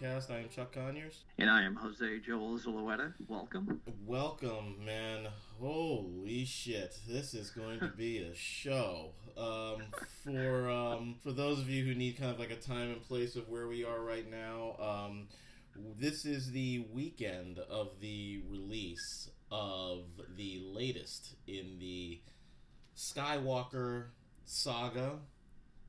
[0.00, 0.30] MovieCast.
[0.30, 1.24] I am Chuck Conyers.
[1.38, 3.12] And I am Jose Joel Zulueta.
[3.28, 3.80] Welcome.
[4.06, 5.26] Welcome, man.
[5.60, 6.96] Holy shit.
[7.08, 9.10] This is going to be a show.
[9.36, 9.82] Um,
[10.24, 13.36] for um, for those of you who need kind of like a time and place
[13.36, 15.28] of where we are right now, um,
[15.98, 20.04] this is the weekend of the release of
[20.36, 22.20] the latest in the
[22.96, 24.06] Skywalker
[24.44, 25.18] saga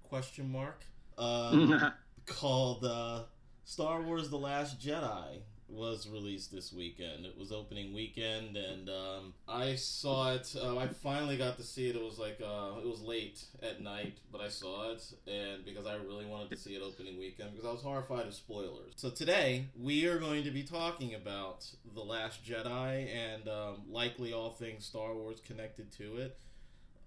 [0.03, 0.85] question mark
[1.17, 1.93] um,
[2.25, 3.23] called uh,
[3.71, 5.37] Star Wars: The Last Jedi
[5.69, 7.25] was released this weekend.
[7.25, 10.53] It was opening weekend, and um, I saw it.
[10.61, 11.95] Uh, I finally got to see it.
[11.95, 15.85] It was like uh, it was late at night, but I saw it, and because
[15.85, 18.91] I really wanted to see it opening weekend, because I was horrified of spoilers.
[18.97, 21.65] So today we are going to be talking about
[21.95, 26.37] the Last Jedi and um, likely all things Star Wars connected to it.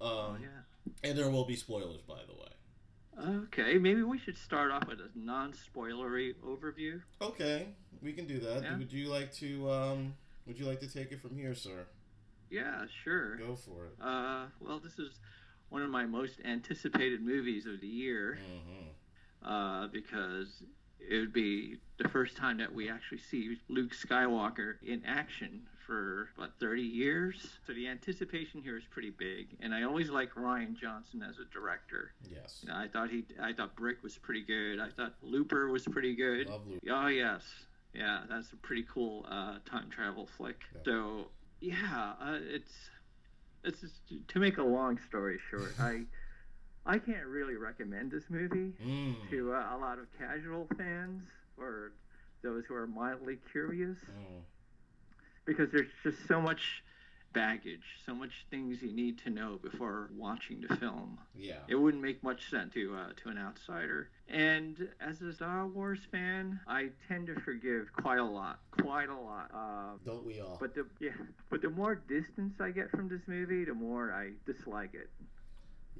[0.01, 1.11] Um, oh, yeah.
[1.11, 2.54] And there will be spoilers, by the way.
[3.19, 7.01] Okay, maybe we should start off with a non-spoilery overview.
[7.23, 7.69] Okay,
[8.03, 8.63] we can do that.
[8.63, 8.79] Yeah.
[8.79, 9.71] Would you like to?
[9.71, 10.15] Um,
[10.47, 11.87] would you like to take it from here, sir?
[12.51, 13.37] Yeah, sure.
[13.37, 13.93] Go for it.
[14.03, 15.19] Uh, well, this is
[15.71, 19.49] one of my most anticipated movies of the year mm-hmm.
[19.49, 20.63] uh, because
[21.09, 26.31] it would be the first time that we actually see Luke Skywalker in action for
[26.37, 27.47] about 30 years.
[27.67, 31.45] So the anticipation here is pretty big, and I always like Rian Johnson as a
[31.53, 32.13] director.
[32.31, 32.61] Yes.
[32.63, 34.81] You know, I thought he, I thought Brick was pretty good.
[34.81, 36.49] I thought Looper was pretty good.
[36.49, 36.91] Love Looper.
[36.91, 37.43] Oh yes,
[37.93, 40.61] yeah, that's a pretty cool uh, time travel flick.
[40.75, 40.81] Yeah.
[40.85, 41.27] So
[41.61, 42.73] yeah, uh, it's
[43.63, 46.03] it's just, to make a long story short, I.
[46.87, 49.15] I can't really recommend this movie mm.
[49.31, 51.23] to uh, a lot of casual fans
[51.57, 51.93] or
[52.43, 53.99] those who are mildly curious.
[53.99, 54.43] Mm
[55.45, 56.83] because there's just so much
[57.33, 61.19] baggage, so much things you need to know before watching the film.
[61.35, 61.59] Yeah.
[61.67, 64.09] It wouldn't make much sense to uh, to an outsider.
[64.29, 69.19] And as a Star Wars fan, I tend to forgive quite a lot, quite a
[69.19, 69.51] lot.
[69.53, 70.59] Uh, Don't we all?
[70.61, 71.11] But the yeah,
[71.51, 75.11] but the more distance I get from this movie, the more I dislike it.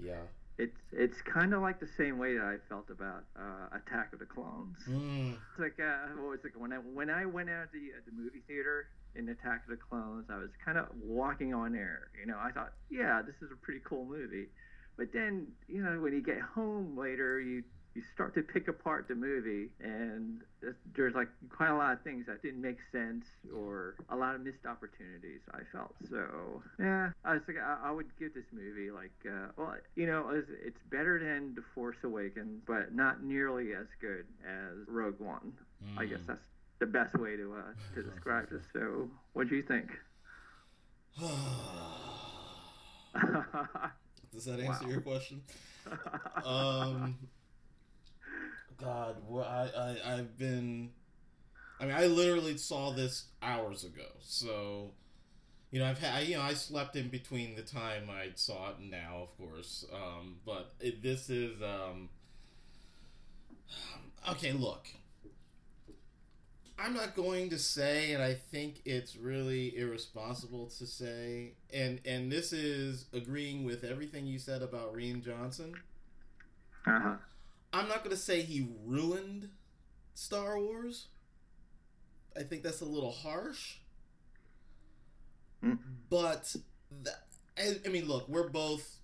[0.01, 0.23] Yeah.
[0.57, 4.21] It's it's kind of like the same way that I felt about uh, Attack of
[4.21, 4.77] the Clones.
[4.89, 5.33] Mm.
[5.33, 8.01] It's like uh, well, it's like when I when I went out to the, uh,
[8.07, 12.09] the movie theater in Attack of the Clones, I was kind of walking on air.
[12.19, 14.47] You know, I thought, yeah, this is a pretty cool movie.
[14.97, 19.07] But then, you know, when you get home later, you you start to pick apart
[19.09, 20.41] the movie, and
[20.97, 23.25] there's like quite a lot of things that didn't make sense,
[23.55, 25.41] or a lot of missed opportunities.
[25.53, 26.63] I felt so.
[26.79, 30.31] Yeah, I was like, I, I would give this movie like, uh, well, you know,
[30.31, 35.53] it's, it's better than The Force Awakens, but not nearly as good as Rogue One.
[35.85, 35.99] Mm.
[35.99, 36.49] I guess that's
[36.81, 38.65] the best way to uh, to describe this.
[38.73, 39.91] So, what do you think?
[44.35, 44.91] Does that answer wow.
[44.91, 45.43] your question?
[46.45, 47.17] um,
[48.77, 50.91] God, well, I, I I've been.
[51.81, 54.07] I mean, I literally saw this hours ago.
[54.21, 54.93] So,
[55.71, 58.79] you know, I've had you know I slept in between the time I saw it
[58.79, 59.85] and now, of course.
[59.93, 62.09] Um, but it, this is um.
[64.27, 64.87] Okay, look.
[66.79, 72.33] I'm not going to say, and I think it's really irresponsible to say, and and
[72.33, 75.75] this is agreeing with everything you said about Rian Johnson.
[76.87, 77.17] Uh-huh.
[77.75, 79.49] I'm not going to say he ruined
[80.15, 81.09] Star Wars.
[82.37, 83.79] I think that's a little harsh.
[85.63, 85.79] Mm.
[86.09, 86.55] But
[87.59, 88.99] I, I mean, look, we're both,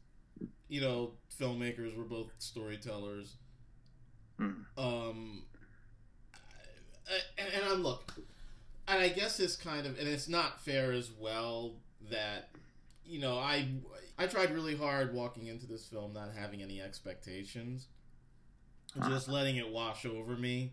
[0.68, 1.96] you know, filmmakers.
[1.96, 3.34] We're both storytellers.
[4.38, 4.64] Mm.
[4.78, 5.42] Um,
[7.38, 8.14] and, and I'm look,
[8.86, 11.74] and I guess it's kind of, and it's not fair as well
[12.10, 12.48] that
[13.04, 13.68] you know I
[14.18, 17.88] I tried really hard walking into this film not having any expectations,
[19.08, 20.72] just letting it wash over me,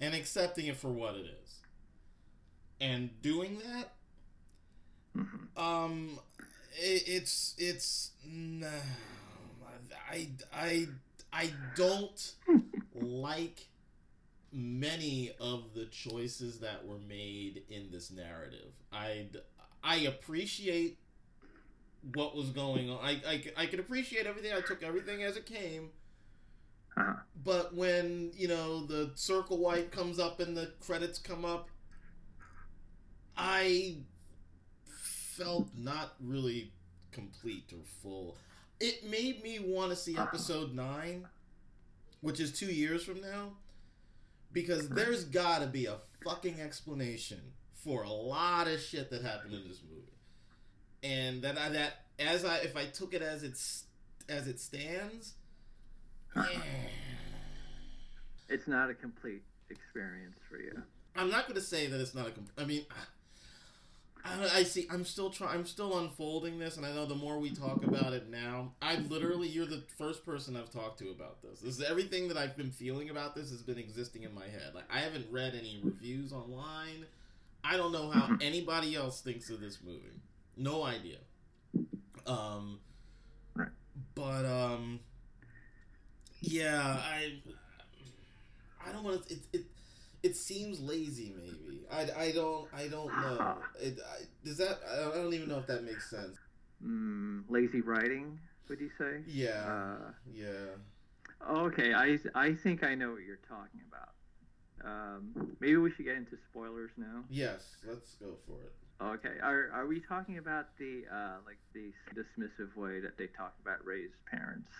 [0.00, 1.58] and accepting it for what it is,
[2.80, 3.92] and doing that.
[5.16, 5.62] Mm-hmm.
[5.62, 6.18] Um,
[6.72, 8.68] it, it's it's no,
[10.10, 10.86] I I
[11.32, 12.32] I don't
[12.94, 13.66] like
[14.52, 18.72] many of the choices that were made in this narrative.
[18.92, 19.26] I
[19.82, 20.98] I appreciate
[22.14, 22.98] what was going on.
[23.02, 24.52] I I, I could appreciate everything.
[24.52, 25.90] I took everything as it came.
[27.00, 27.14] Uh-huh.
[27.44, 31.68] But when you know the circle white comes up and the credits come up,
[33.36, 33.96] I
[35.36, 36.72] felt not really
[37.12, 38.36] complete or full.
[38.78, 40.24] It made me want to see uh-huh.
[40.24, 41.26] episode nine,
[42.20, 43.52] which is two years from now
[44.52, 47.40] because there's got to be a fucking explanation
[47.74, 50.12] for a lot of shit that happened in this movie,
[51.02, 53.84] and that I, that as I if I took it as it's
[54.28, 55.34] as it stands,
[58.48, 60.82] it's not a complete experience for you?
[61.16, 62.30] I'm not going to say that it's not a.
[62.30, 62.86] Comp- I mean,
[64.24, 64.86] I, I see.
[64.90, 65.56] I'm still trying.
[65.58, 68.96] I'm still unfolding this, and I know the more we talk about it now, I
[68.96, 71.60] literally you're the first person I've talked to about this.
[71.60, 74.72] This is everything that I've been feeling about this has been existing in my head.
[74.74, 77.06] Like I haven't read any reviews online.
[77.64, 80.00] I don't know how anybody else thinks of this movie.
[80.56, 81.18] No idea.
[82.26, 82.78] Um,
[83.54, 83.68] Right.
[84.14, 85.00] but um,
[86.40, 87.40] yeah, I
[88.86, 89.34] I don't want to.
[89.34, 89.62] It, it
[90.22, 91.34] it seems lazy.
[91.36, 93.56] Maybe I, I don't I don't know.
[93.80, 96.36] It, I, does that I don't even know if that makes sense.
[96.84, 98.38] Mm, lazy writing,
[98.68, 99.20] would you say?
[99.26, 100.76] Yeah, Uh, yeah.
[101.50, 104.08] okay, I I think I know what you're talking about.
[104.82, 107.24] Um, maybe we should get into spoilers now.
[107.28, 108.72] Yes, let's go for it.
[109.02, 113.54] Okay, are are we talking about the uh, like the dismissive way that they talk
[113.62, 114.70] about Rey's parents?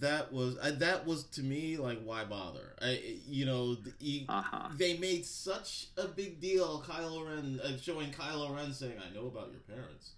[0.00, 2.74] That was I, that was to me like why bother?
[2.80, 4.68] I you know the, he, Uh-huh.
[4.76, 9.26] they made such a big deal Kylo Ren uh, showing Kylo Ren saying I know
[9.26, 10.12] about your parents,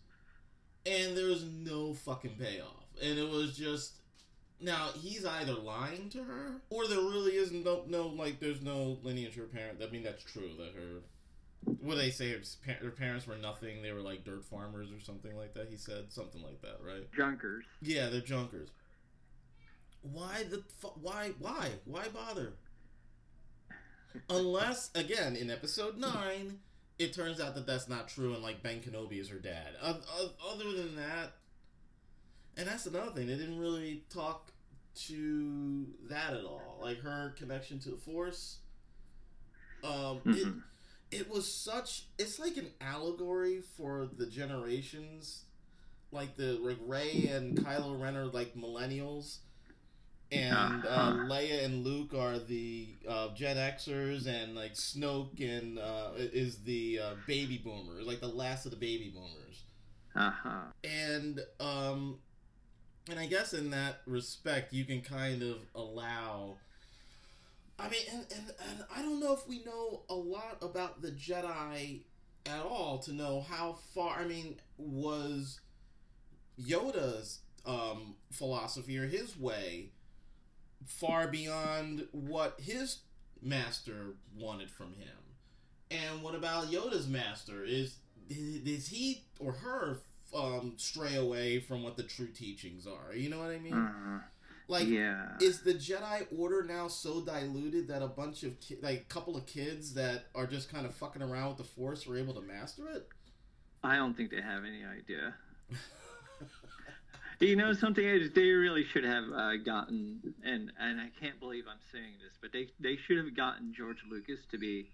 [0.85, 3.95] and there was no fucking payoff, and it was just
[4.61, 8.99] now he's either lying to her or there really isn't no, no like there's no
[9.03, 9.81] lineage of her parent.
[9.83, 11.01] I mean that's true that her.
[11.81, 12.35] What they say?
[12.83, 13.83] Her parents were nothing.
[13.83, 15.69] They were like dirt farmers or something like that.
[15.71, 17.07] He said something like that, right?
[17.15, 17.65] Junkers.
[17.83, 18.71] Yeah, they're junkers.
[20.03, 22.55] Why the fu- why why why bother?
[24.29, 26.59] Unless again in episode nine,
[26.99, 29.77] it turns out that that's not true, and like Ben Kenobi is her dad.
[29.83, 31.35] Other than that,
[32.57, 33.27] and that's another thing.
[33.27, 34.53] They didn't really talk
[35.07, 36.79] to that at all.
[36.83, 38.59] Like her connection to the Force.
[39.85, 45.45] Um, it, it was such it's like an allegory for the generations
[46.13, 49.39] like the like Rey and Kylo Ren are like millennials
[50.33, 51.13] and uh.
[51.29, 57.01] Leia and Luke are the uh, Gen Xers and like Snoke and uh, is the
[57.03, 59.65] uh, baby boomers like the last of the baby boomers
[60.15, 60.71] Uh-huh.
[60.85, 62.19] and um
[63.09, 66.57] and I guess in that respect you can kind of allow
[67.79, 71.11] I mean and, and, and I don't know if we know a lot about the
[71.11, 72.03] Jedi
[72.47, 75.61] at all to know how far I mean was
[76.61, 79.91] Yoda's um philosophy or his way
[80.87, 82.99] far beyond what his
[83.43, 85.17] master wanted from him
[85.91, 87.97] and what about Yoda's master is
[88.29, 89.99] is he or her
[90.35, 93.13] um, stray away from what the true teachings are.
[93.15, 93.75] You know what I mean?
[93.75, 94.21] Uh,
[94.69, 95.31] Like, yeah.
[95.41, 99.47] is the Jedi Order now so diluted that a bunch of ki- like couple of
[99.47, 102.89] kids that are just kind of fucking around with the Force are able to master
[102.89, 103.09] it?
[103.83, 105.35] I don't think they have any idea.
[107.41, 111.65] You know something is they really should have uh, gotten and and I can't believe
[111.71, 114.91] I'm saying this, but they they should have gotten George Lucas to be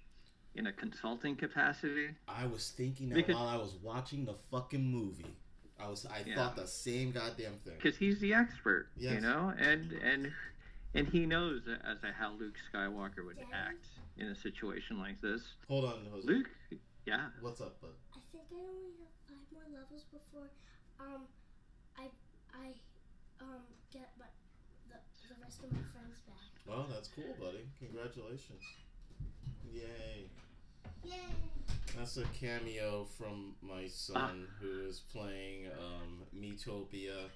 [0.54, 2.10] in a consulting capacity.
[2.28, 5.34] I was thinking that Because- while I was watching the fucking movie.
[5.78, 6.37] I was I Yeah.
[6.37, 7.75] thought the same goddamn thing.
[7.76, 10.32] because he's the expert, you know, and and
[10.94, 15.42] and he knows as to how Luke Skywalker would act in a situation like this.
[15.68, 16.26] Hold on, Jose.
[16.26, 16.49] Luke,
[17.04, 17.90] yeah, What's up, bud?
[18.14, 20.49] I think I only have five more levels before
[21.00, 21.26] um
[21.99, 22.09] I
[22.62, 22.75] I
[23.40, 24.26] um get my,
[24.88, 24.98] the
[25.28, 26.50] the rest of my friends back.
[26.68, 27.68] Oh, that's cool, buddy.
[27.78, 28.62] Congratulations.
[29.72, 30.28] Yay.
[31.04, 31.14] Yay!
[31.96, 37.30] That's a cameo from my son who is playing um, Miitopia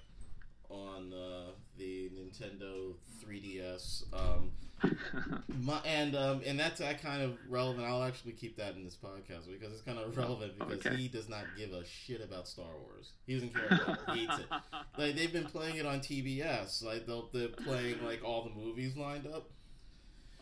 [0.69, 4.03] on uh, the Nintendo 3DS.
[4.13, 4.51] Um,
[5.61, 7.85] my, and um, and that's that kind of relevant.
[7.87, 10.95] I'll actually keep that in this podcast because it's kind of relevant because Okay.
[10.95, 13.11] he does not give a shit about Star Wars.
[13.25, 14.13] He doesn't care about it.
[14.13, 14.45] He hates it.
[14.97, 16.83] Like they've been playing it on TBS.
[16.83, 19.49] Like they'll, they're playing like all the movies lined up.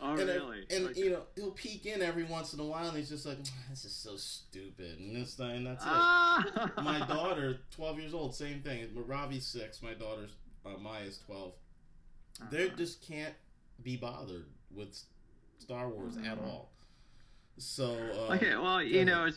[0.00, 1.00] oh And, I- and Okay.
[1.00, 3.38] you know, he'll peek in every once in a while, and he's just like,
[3.70, 5.88] "This is so stupid," and this and that's it.
[5.90, 6.72] Ah!
[6.78, 8.88] My daughter, twelve years old, same thing.
[8.94, 9.82] Ravi's six.
[9.82, 10.30] My daughter's
[10.66, 11.52] uh, Maya's 12
[12.50, 12.76] They Uh-huh.
[12.76, 13.34] just can't
[13.82, 14.98] be bothered with
[15.58, 16.46] Star Wars at Mhm.
[16.46, 16.70] all.
[17.58, 19.28] So uh, okay, well, you know,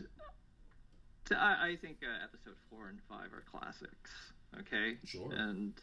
[1.31, 4.12] I, I think uh, episode four and five are classics.
[4.59, 5.31] Okay, sure.
[5.33, 5.73] and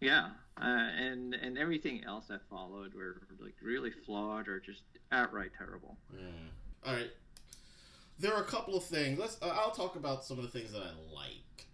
[0.00, 0.30] yeah,
[0.60, 4.82] uh, and and everything else that followed were like really flawed or just
[5.12, 5.96] outright terrible.
[6.12, 6.26] Yeah.
[6.86, 7.10] All right.
[8.18, 9.18] There are a couple of things.
[9.18, 9.36] Let's.
[9.42, 11.66] Uh, I'll talk about some of the things that I like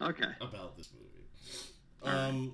[0.00, 0.32] Okay.
[0.40, 1.26] about this movie.
[2.02, 2.50] All right.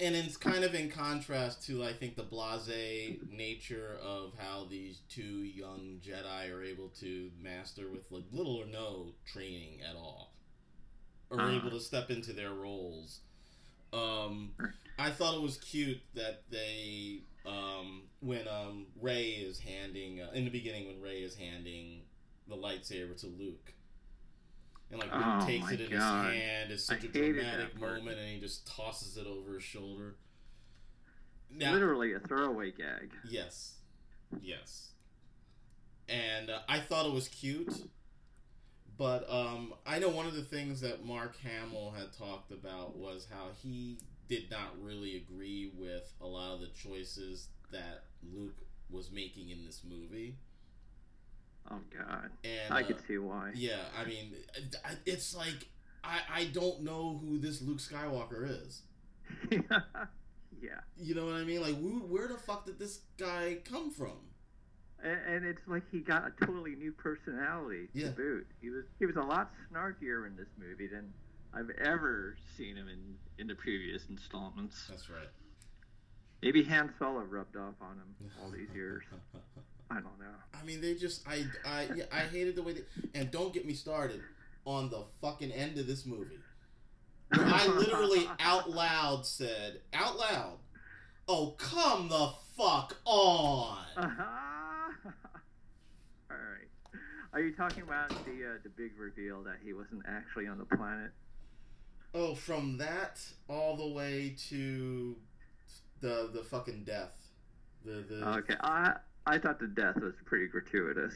[0.00, 5.00] And it's kind of in contrast to I think the blasé nature of how these
[5.10, 10.32] two young Jedi are able to master with like little or no training at all,
[11.30, 11.50] are Uh-huh.
[11.56, 13.20] able to step into their roles.
[13.92, 14.52] Um,
[14.98, 20.44] I thought it was cute that they um, when um, Rey is handing uh, in
[20.44, 22.02] the beginning when Rey is handing
[22.48, 23.72] the lightsaber to Luke.
[24.90, 26.32] And like Oh, takes it in God.
[26.32, 29.54] his hand, it's I such a hated dramatic moment, and he just tosses it over
[29.54, 30.16] his shoulder.
[31.52, 33.10] Now, Literally a throwaway gag.
[33.28, 33.76] Yes.
[34.40, 34.88] Yes.
[36.08, 37.72] And uh, I thought it was cute.
[38.96, 43.26] But um, I know one of the things that Mark Hamill had talked about was
[43.32, 48.58] how he did not really agree with a lot of the choices that Luke
[48.90, 50.36] was making in this movie.
[51.70, 53.52] Oh God, And I uh, could see why.
[53.54, 54.34] yeah, I mean,
[55.06, 55.68] it's like
[56.04, 58.82] I I don't know who this Luke Skywalker is.
[60.60, 61.60] yeah, You know what I mean?
[61.62, 64.12] Like, who, where the fuck did this guy come from?
[65.02, 68.06] and, and it's like he got a totally new personality Yeah.
[68.08, 68.46] to boot.
[68.60, 71.12] He was he was a lot snarkier in this movie than
[71.54, 74.86] I've ever seen him in in the previous installments.
[74.90, 75.28] That's right.
[76.42, 79.04] Maybe Han Solo rubbed off on him all these years.
[79.90, 80.26] I don't know.
[80.54, 82.82] I mean, they just I I yeah, I hated the way they
[83.14, 84.20] and don't get me started
[84.64, 86.38] on the fucking end of this movie.
[87.34, 90.58] Where I literally out loud said out loud,
[91.28, 95.10] "Oh come the fuck on!" Uh-huh.
[96.30, 96.68] All right.
[97.32, 100.64] Are you talking about the uh, the big reveal that he wasn't actually on the
[100.64, 101.10] planet?
[102.14, 105.16] Oh, from that all the way to
[106.00, 107.14] the the fucking death.
[107.84, 108.96] The the Okay, I
[109.26, 111.14] I thought the death was pretty gratuitous.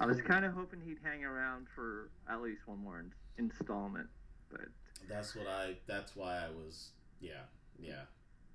[0.00, 4.08] I was kind of hoping he'd hang around for at least one more in- installment,
[4.50, 4.60] but
[5.08, 5.76] That's what I.
[5.86, 6.90] That's why I was.
[7.20, 7.42] Yeah,
[7.78, 8.02] yeah.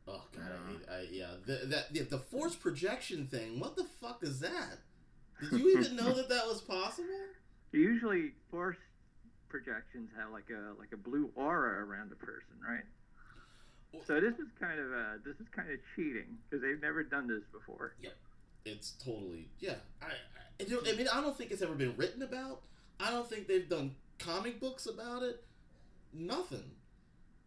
[0.08, 0.82] Oh god, I hate.
[0.90, 1.32] I yeah.
[1.46, 3.60] The that yeah, the force projection thing.
[3.60, 4.80] What the fuck is that?
[5.42, 7.10] Did you even know that that was possible?
[7.72, 8.78] usually force
[9.50, 12.86] projections have like a like a blue aura around a person, right?
[14.06, 17.28] So this is kind of uh this is kind of cheating because they've never done
[17.28, 17.96] this before.
[18.66, 19.76] It's totally yeah.
[20.02, 20.98] I I, I hmm.
[20.98, 22.62] mean I don't think it's ever been written about.
[23.00, 25.44] I don't think they've done comic books about it.
[26.14, 26.72] Nothing.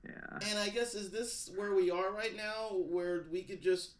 [0.04, 0.38] Yeah.
[0.48, 3.92] And I guess is this where we are right now, where we could just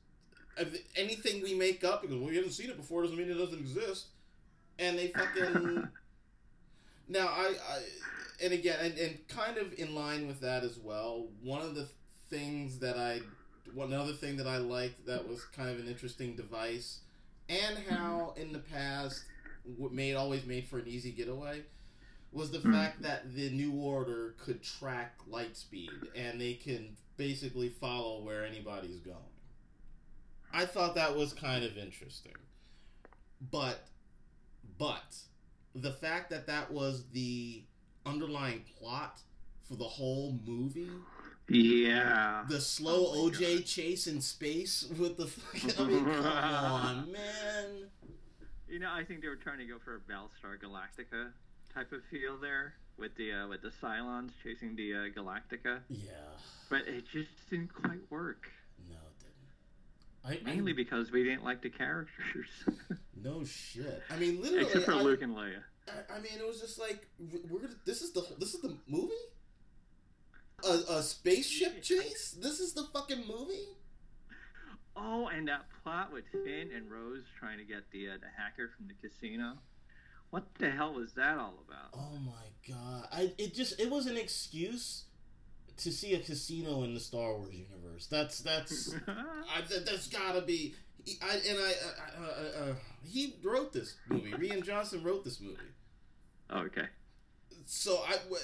[0.56, 3.58] if anything we make up because we haven't seen it before doesn't mean it doesn't
[3.58, 4.06] exist,
[4.78, 5.88] and they fucking
[7.08, 7.82] now I, I
[8.42, 11.26] and again and, and kind of in line with that as well.
[11.42, 11.88] One of the
[12.30, 13.20] things that I
[13.74, 17.00] one other thing that I liked that was kind of an interesting device,
[17.48, 19.24] and how in the past
[19.64, 21.62] what made always made for an easy getaway
[22.32, 22.72] was the Hmm.
[22.72, 28.44] fact that the new order could track light speed and they can basically follow where
[28.44, 29.16] anybody's going.
[30.52, 32.36] I thought that was kind of interesting.
[33.40, 33.88] But
[34.78, 35.16] but
[35.74, 37.64] the fact that that was the
[38.06, 39.20] underlying plot
[39.62, 41.06] for the whole movie,
[41.48, 42.44] yeah.
[42.48, 47.12] the slow Oh my OJ chase in space with the fucking I mean, come on,
[47.12, 47.88] man.
[48.68, 51.30] You know, I think they were trying to go for a Battlestar Galactica
[51.74, 56.10] type of feel there with the uh, with the Cylons chasing the uh, Galactica, Yeah.
[56.68, 58.50] but it just didn't quite work.
[58.90, 60.42] No, it didn't.
[60.48, 62.48] I, Mainly because we didn't like the characters,
[63.22, 64.02] no shit.
[64.10, 65.62] I mean, literally, except for I, Luke and Leia.
[65.88, 67.06] I, I mean, it was just like
[67.48, 67.74] we're gonna.
[67.86, 69.12] This is the this is the movie.
[70.64, 72.36] A, a spaceship chase.
[72.40, 73.68] This is the fucking movie.
[74.96, 78.70] Oh, and that plot with Finn and Rose trying to get the uh, the hacker
[78.76, 79.58] from the casino.
[80.30, 81.90] What the hell was that all about?
[81.94, 83.08] Oh my god!
[83.12, 85.04] I it just it was an excuse
[85.78, 88.08] to see a casino in the Star Wars universe.
[88.08, 90.74] That's that's I, that, that's gotta be.
[91.22, 92.74] I and I, uh, uh, uh,
[93.04, 94.32] he wrote this movie.
[94.32, 95.56] Rian Johnson wrote this movie.
[96.52, 96.88] okay.
[97.64, 98.42] So I w-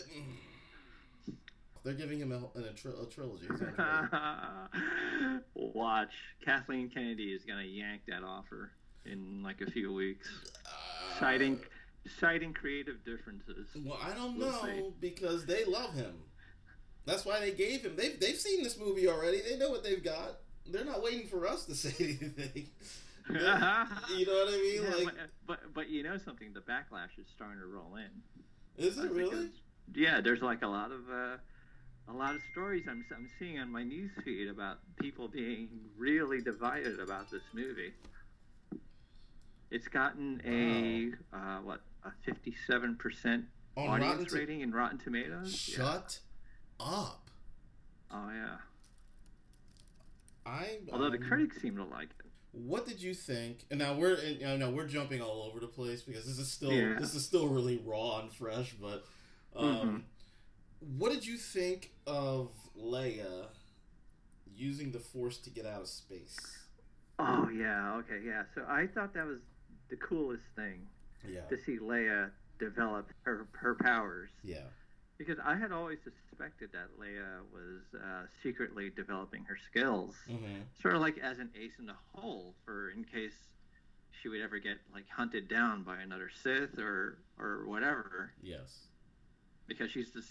[1.84, 3.46] they're giving him a, a, tri- a trilogy.
[3.50, 6.12] He's on a- Watch.
[6.44, 8.72] Kathleen Kennedy is gonna yank that offer
[9.04, 10.28] in like a few weeks,
[10.66, 11.60] Uh, citing
[12.18, 13.68] citing creative differences.
[13.84, 14.92] Well, I don't We'll know see.
[15.00, 16.14] because they love him.
[17.06, 17.96] That's why they gave him.
[17.96, 19.40] They've they've seen this movie already.
[19.42, 20.38] They know what they've got.
[20.66, 22.68] They're not waiting for us to say anything.
[23.28, 24.82] you know what I mean?
[24.82, 28.10] Yeah, like, but, but but you know something, the backlash is starting to roll in.
[28.82, 29.50] is it really?
[29.94, 31.36] Yeah, there's like a lot of uh,
[32.08, 36.40] a lot of stories I'm I'm seeing on my news feed about people being really
[36.40, 37.92] divided about this movie.
[39.70, 43.44] It's gotten a uh, what a 57 percent
[43.76, 45.68] audience Rotten To- rating in Rotten Tomatoes.
[45.68, 45.76] Yeah.
[45.76, 46.18] Shut
[46.80, 47.30] up.
[48.10, 48.56] Oh yeah.
[50.46, 50.78] I.
[50.92, 52.26] Although the um, critics seem to like it.
[52.52, 53.64] What did you think?
[53.70, 56.52] And now we're and, I know we're jumping all over the place because this is
[56.52, 56.96] still Yeah.
[57.00, 58.74] this is still really raw and fresh.
[58.80, 59.04] But
[59.56, 60.04] um,
[60.98, 63.46] what did you think of Leia
[64.54, 66.36] using the Force to get out of space?
[67.18, 68.42] Oh yeah, okay, yeah.
[68.54, 69.40] So I thought that was
[69.90, 70.86] the coolest thing
[71.28, 71.42] Yeah.
[71.48, 74.64] to see Leia develop her her powers Yeah.
[75.18, 80.62] because I had always suspected that Leia was uh, secretly developing her skills, Mm-hmm.
[80.80, 83.34] sort of like as an ace in the hole for in case
[84.20, 88.86] she would ever get like hunted down by another Sith or or whatever, Yes.
[89.68, 90.22] because she's the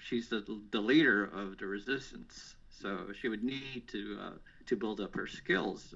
[0.00, 4.30] she's the the leader of the Resistance, so she would need to uh,
[4.66, 5.94] to build up her skills.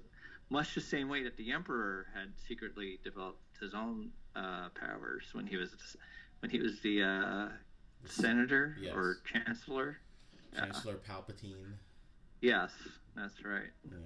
[0.50, 5.47] Much the same way that the Emperor had secretly developed his own uh, powers when
[5.47, 5.71] he was
[6.40, 7.49] when he was the uh,
[8.04, 8.92] senator Yes.
[8.94, 9.99] or chancellor.
[10.52, 10.61] Yeah.
[10.66, 11.73] Chancellor Palpatine.
[12.42, 12.71] Yes,
[13.16, 13.71] that's right.
[13.90, 13.97] Yeah.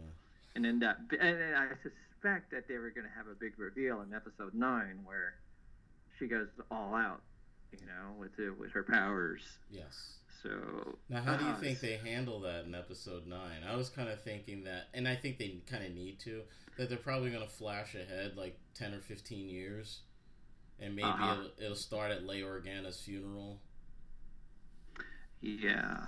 [0.54, 3.58] And then that, and then I suspect that they were going to have a big
[3.58, 5.34] reveal in episode nine where
[6.18, 7.20] she goes all out,
[7.80, 9.42] you know, with the, with her powers.
[9.70, 10.14] Yes.
[10.42, 13.62] So Now, how do you uh, think they handle that in episode nine?
[13.68, 16.42] I was kind of thinking that, and I think they kind of need to,
[16.78, 20.00] that they're probably going to flash ahead like ten or fifteen years,
[20.78, 21.32] and maybe Uh-huh.
[21.32, 23.60] it'll, it'll start at Leia Organa's funeral.
[25.40, 26.04] Yeah.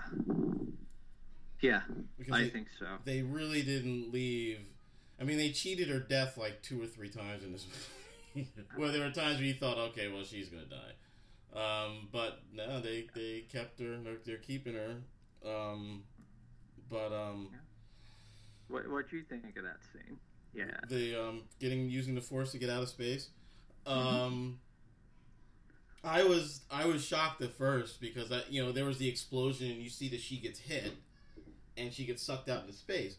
[1.60, 1.80] Yeah,
[2.16, 2.86] Because I they, think so.
[3.04, 4.60] they really didn't leave.
[5.20, 8.48] I mean, they cheated her death like two or three times in this movie.
[8.76, 10.92] Where there were times where you thought, okay, well, she's gonna die.
[11.54, 13.96] Um, but no, they they kept her.
[14.02, 14.96] They're, they're keeping her.
[15.44, 16.02] Um,
[16.90, 17.50] but um,
[18.68, 20.18] What what do you think of that scene?
[20.54, 20.64] Yeah.
[20.88, 23.30] the um, getting using the force to get out of space.
[23.86, 24.16] Mm-hmm.
[24.16, 24.58] Um,
[26.04, 29.70] I was I was shocked at first because I, you know there was the explosion
[29.70, 30.92] and you see that she gets hit
[31.76, 33.16] and she gets sucked out into space.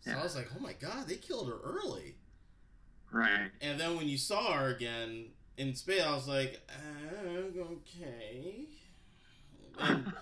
[0.00, 2.16] So I was like, oh my god, they killed her early.
[3.10, 3.50] Right.
[3.60, 8.66] And then when you saw her again in space, I was like, uh, okay.
[9.78, 10.12] And,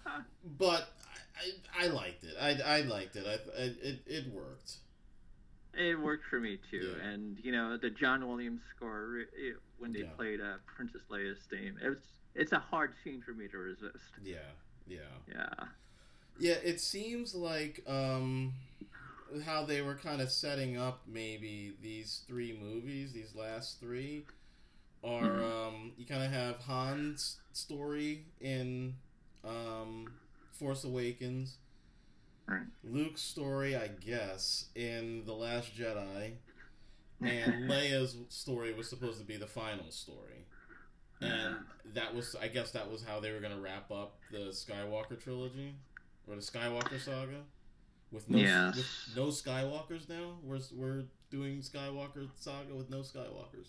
[0.58, 0.88] but
[1.36, 2.34] I, I, I liked it.
[2.40, 3.24] I, I liked it.
[3.26, 4.72] I, I it, it worked.
[5.74, 7.08] it worked for me too, Yeah.
[7.08, 10.10] and you know the John Williams score it, when they Yeah.
[10.16, 11.78] played uh, Princess Leia's theme.
[11.82, 14.12] It's it's a hard scene for me to resist.
[14.22, 14.36] Yeah,
[14.86, 14.98] yeah.
[15.28, 15.64] Yeah.
[16.40, 18.52] Yeah, it seems like um,
[19.44, 24.24] how they were kind of setting up maybe these three movies, these last three,
[25.08, 25.68] are Mhm.
[25.68, 28.96] um, you kind of have Han's story in
[29.44, 30.12] um,
[30.52, 31.58] Force Awakens,
[32.46, 32.66] Right.
[32.82, 36.36] Luke's story, I guess, in The Last Jedi,
[37.20, 40.46] and Leia's story was supposed to be the final story.
[41.20, 41.56] And
[41.94, 45.18] that was, I guess, that was how they were going to wrap up the Skywalker
[45.20, 45.74] trilogy
[46.26, 47.42] or the Skywalker saga
[48.12, 48.76] with no Yes.
[48.76, 50.38] with no Skywalkers now.
[50.42, 53.68] We're we're doing Skywalker saga with no Skywalkers.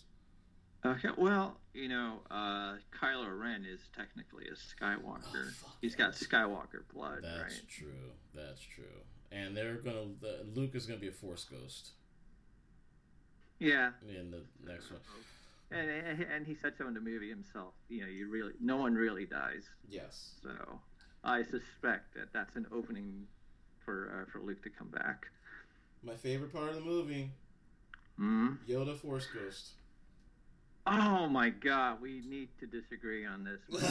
[0.84, 5.18] Okay, well, you know, uh, Kylo Ren is technically a Skywalker.
[5.34, 6.12] Oh, He's got.
[6.12, 7.68] Skywalker blood, That's right?
[7.68, 8.12] true.
[8.34, 8.84] That's true.
[9.30, 11.90] And they're gonna the, Luke is gonna be a Force ghost
[13.58, 15.00] Yeah, in the next one.
[15.70, 17.74] and, and and he said so in the movie himself.
[17.88, 19.68] You know, you really, no one really dies.
[19.88, 20.32] Yes.
[20.42, 20.50] So
[21.22, 23.26] I suspect that that's an opening
[23.84, 25.26] for uh, for Luke to come back.
[26.02, 27.30] My favorite part of the movie:
[28.16, 29.72] hmm Yoda Force Ghost.
[30.86, 33.60] Oh my God, we need to disagree on this.
[33.70, 33.84] oh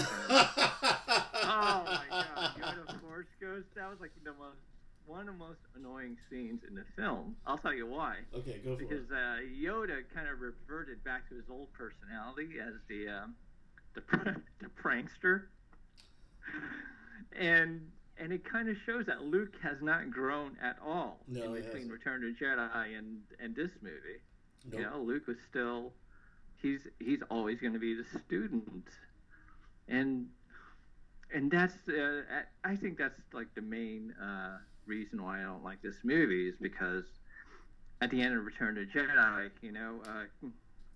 [1.86, 3.68] my God, Yoda Force Ghost.
[3.76, 4.58] That was like the most
[5.06, 7.36] one of the most annoying scenes in the film.
[7.48, 8.18] I'll tell you why.
[8.36, 8.90] Okay, go for it.
[8.90, 13.36] Because uh, Yoda kind of reverted back to his old personality as the um,
[13.94, 15.44] the, pr- the prankster,
[17.40, 17.82] and
[18.18, 21.74] and it kind of shows that Luke has not grown at all No, in between
[21.74, 21.92] hasn't.
[21.92, 24.22] Return to Jedi and and this movie.
[24.66, 24.80] Nope.
[24.80, 25.94] You know, Luke was still
[26.62, 28.84] he's he's always going to be the student,
[29.88, 30.28] and
[31.34, 32.22] and that's uh,
[32.64, 36.56] I think that's like the main uh, reason why I don't like this movie is
[36.62, 37.06] because
[38.02, 40.48] at the end of Return to Jedi, you know, uh,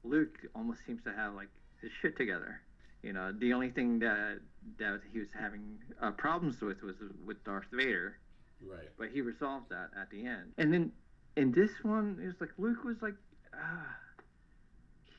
[0.04, 1.50] Luke almost seems to have like
[1.82, 2.62] his shit together.
[3.02, 4.40] You know, the only thing that
[4.80, 6.96] that he was having uh, problems with was
[7.26, 8.18] with Darth Vader,
[8.66, 8.88] Right.
[8.98, 10.54] but he resolved that at the end.
[10.58, 10.92] And then
[11.36, 13.16] in this one, it was like Luke was like,
[13.54, 13.96] ah,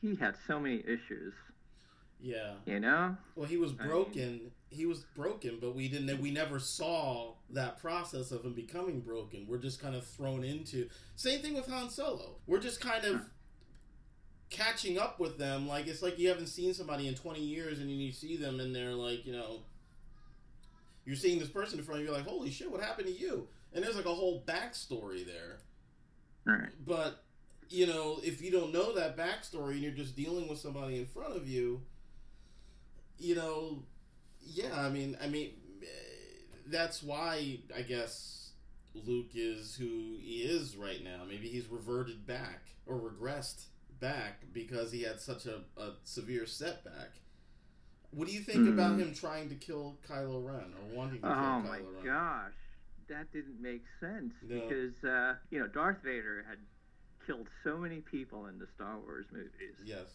[0.04, 1.32] he had so many issues,
[2.20, 2.54] Yeah.
[2.66, 3.16] you know?
[3.36, 4.50] Well, he was I mean- broken.
[4.68, 6.20] He was broken, but we didn't.
[6.20, 9.46] We never saw that process of him becoming broken.
[9.46, 10.88] We're just kind of thrown into.
[11.14, 12.36] Same thing with Han Solo.
[12.48, 13.20] We're just kind of
[14.50, 15.68] catching up with them.
[15.68, 18.58] Like it's like you haven't seen somebody in twenty years, and then you see them,
[18.58, 19.62] and they're like, you know,
[21.04, 22.10] you're seeing this person in front of you.
[22.12, 23.46] You're like, holy shit, what happened to you?
[23.72, 25.58] And there's like a whole backstory there.
[26.44, 26.70] Right.
[26.84, 27.23] But
[27.70, 31.06] you know, if you don't know that backstory and you're just dealing with somebody in
[31.06, 31.82] front of you,
[33.18, 33.82] you know,
[34.42, 35.52] yeah, I mean, I mean,
[36.66, 38.50] that's why I guess
[38.94, 41.22] Luke is who he is right now.
[41.28, 43.64] Maybe he's reverted back or regressed
[44.00, 47.12] back because he had such a, a severe setback.
[48.10, 49.00] What do you think about Hmm.
[49.00, 51.80] him trying to kill Kylo Ren or wanting to Oh kill Kylo Ren?
[51.86, 52.52] Oh my gosh,
[53.08, 54.60] that didn't make sense No.
[54.68, 56.58] because uh, you know Darth Vader had
[57.26, 59.76] killed so many people in the Star Wars movies.
[59.84, 60.06] Yes.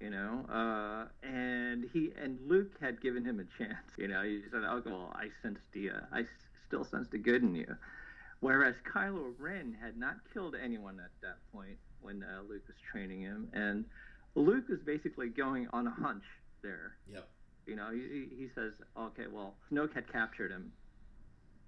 [0.00, 3.90] You know, uh, and he and Luke had given him a chance.
[3.96, 6.26] You know, he said, "Oh, well, I sensed the, uh, I s-
[6.66, 7.76] still sense the good in you,"
[8.38, 13.22] whereas Kylo Ren had not killed anyone at that point when uh, Luke was training
[13.22, 13.84] him, and
[14.36, 16.22] Luke was basically going on a hunch
[16.62, 16.94] there.
[17.12, 17.28] Yep.
[17.66, 20.70] You know, he, he- he says, okay, well, Snoke had captured him,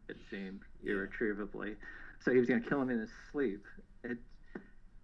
[0.09, 0.93] it seemed, Yeah.
[0.93, 1.75] irretrievably.
[2.21, 3.65] So he was going to kill him in his sleep.
[4.05, 4.19] It,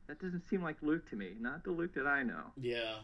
[0.09, 1.31] that doesn't seem like Luke to me.
[1.41, 2.53] Not the Luke that I know.
[2.61, 2.97] Yeah,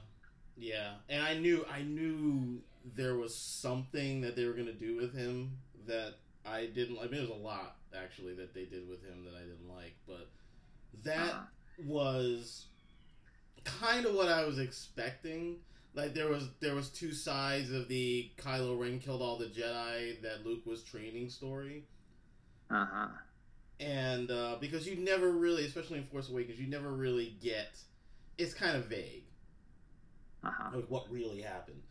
[0.57, 2.61] yeah, and I knew I knew
[2.97, 6.99] there was something that they were gonna do with him that I didn't.
[6.99, 9.69] I mean, there was a lot actually that they did with him that I didn't
[9.75, 10.29] like, but
[11.05, 11.43] that Uh,
[11.85, 12.67] was
[13.65, 15.59] kind of what I was expecting.
[15.95, 20.21] Like there was there was two sides of the Kylo Ren killed all the Jedi
[20.23, 21.85] that Luke was training story.
[22.71, 23.09] uh-huh.
[23.83, 27.77] And uh, because you never really, especially in Force Awakens, you never really get.
[28.39, 29.25] It's kind of vague,
[30.45, 30.77] Uh-huh.
[30.77, 31.83] like what really happened,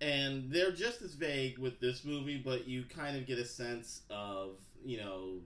[0.00, 4.02] and they're just as vague with this movie, but you kind of get a sense
[4.10, 5.40] of you know.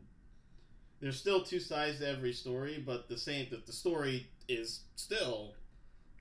[1.00, 5.54] There's still two sides to every story, but the same that the story is still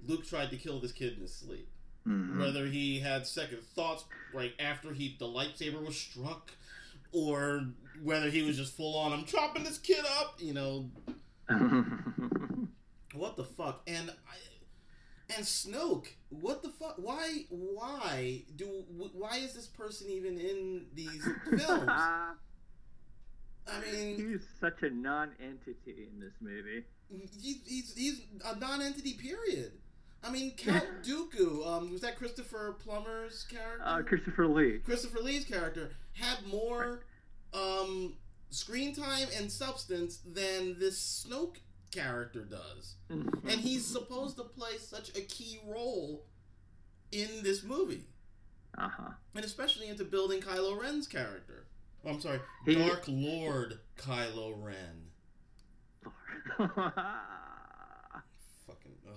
[0.05, 1.69] Luke tried to kill this kid in his sleep.
[2.05, 2.37] Mhm.
[2.39, 6.51] Whether he had second thoughts right after he the lightsaber was struck,
[7.13, 7.67] or
[8.01, 10.89] whether he was just full on, I'm chopping this kid up, you know,
[13.13, 13.81] what the fuck?
[13.87, 16.95] And I, and Snoke, what the fuck?
[16.97, 17.45] Why?
[17.49, 18.83] Why do?
[19.13, 21.87] Why is this person even in these films?
[23.65, 26.83] I mean, He's such a non-entity in this movie.
[27.09, 29.13] he, he's he's a non-entity.
[29.13, 29.71] Period.
[30.23, 31.65] I mean, Count Dooku.
[31.65, 33.83] Um, was that Christopher Plummer's character?
[33.83, 34.79] Uh, Christopher Lee.
[34.79, 37.03] Christopher Lee's character had more
[37.53, 38.13] um,
[38.49, 41.57] screen time and substance than this Snoke
[41.91, 42.95] character does.
[43.09, 46.25] And he's supposed to play such a key role
[47.11, 48.05] in this movie.
[48.77, 49.11] Uh-huh.
[49.35, 51.67] And especially into building Kylo Ren's character.
[52.05, 55.09] Oh, I'm sorry, He- Dark Lord Kylo Ren.
[56.57, 56.73] Fucking.
[59.07, 59.13] Ugh.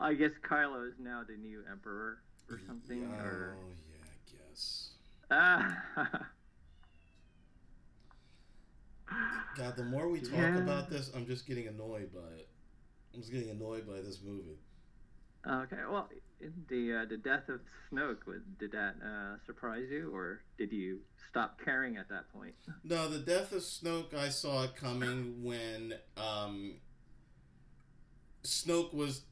[0.00, 2.18] I guess Kylo is now the new emperor
[2.50, 3.02] or something.
[3.02, 3.91] Yeah, Or Oh, yeah, ah.
[9.56, 10.58] God, the more we talk Yeah.
[10.58, 12.48] about this, I'm just getting annoyed by it.
[13.14, 14.58] I'm just getting annoyed by this movie.
[15.46, 15.76] okay.
[15.90, 16.08] Well,
[16.40, 21.00] in the uh, the death of Snoke, did that uh, surprise you, or did you
[21.28, 22.54] stop caring at that point?
[22.84, 26.76] No, the death of Snoke, I saw it coming when um,
[28.44, 29.22] Snoke was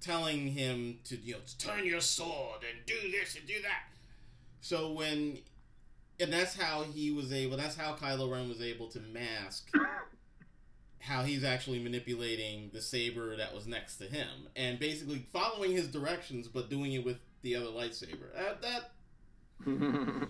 [0.00, 3.84] telling him to, you know, turn your sword and do this and do that.
[4.66, 5.38] So when,
[6.18, 9.70] and that's how he was able, that's how Kylo Ren was able to mask
[10.98, 15.86] how he's actually manipulating the saber that was next to him and basically following his
[15.86, 18.34] directions but doing it with the other lightsaber.
[18.34, 18.90] That, that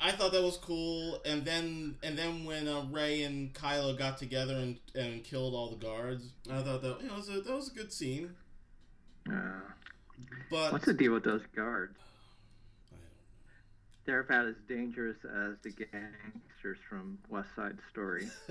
[0.00, 4.16] I thought that was cool, and then and then when uh, Rey and Kylo got
[4.16, 7.52] together and, and killed all the guards, I thought that you know, was a, that
[7.52, 8.30] was a good scene.
[9.28, 9.60] Uh,
[10.48, 11.98] But what's the deal with those guards?
[14.10, 18.28] They're about as dangerous as the gangsters from West Side Story.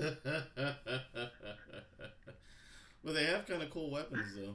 [3.04, 4.54] well, they have kind of cool weapons though.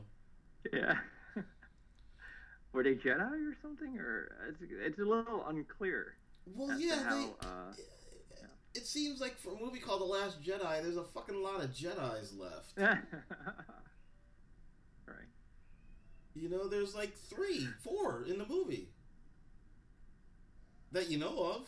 [0.74, 0.96] Yeah.
[2.74, 6.16] Were they Jedi or something, or it's, it's a little unclear
[6.56, 7.16] Well, yeah, how.
[7.16, 7.26] they.
[7.40, 7.74] Uh,
[8.74, 11.70] It seems like for a movie called The Last Jedi, there's a fucking lot of
[11.70, 12.74] Jedi's left.
[12.80, 12.98] right.
[16.34, 18.90] You know, there's like three, four in the movie
[20.92, 21.68] that you know of.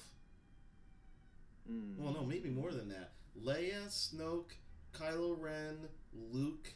[1.71, 1.97] Mm.
[1.97, 3.11] Well, no, maybe more than that.
[3.43, 4.51] Leia, Snoke,
[4.93, 6.73] Kylo Ren, Luke.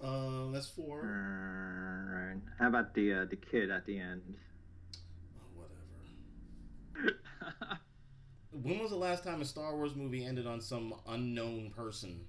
[0.00, 1.00] Uh, that's four.
[1.00, 2.40] Right.
[2.58, 4.22] How about the uh, the kid at the end?
[5.38, 5.64] Oh,
[6.94, 7.18] whatever.
[8.52, 12.26] When was the last time a Star Wars movie ended on some unknown person?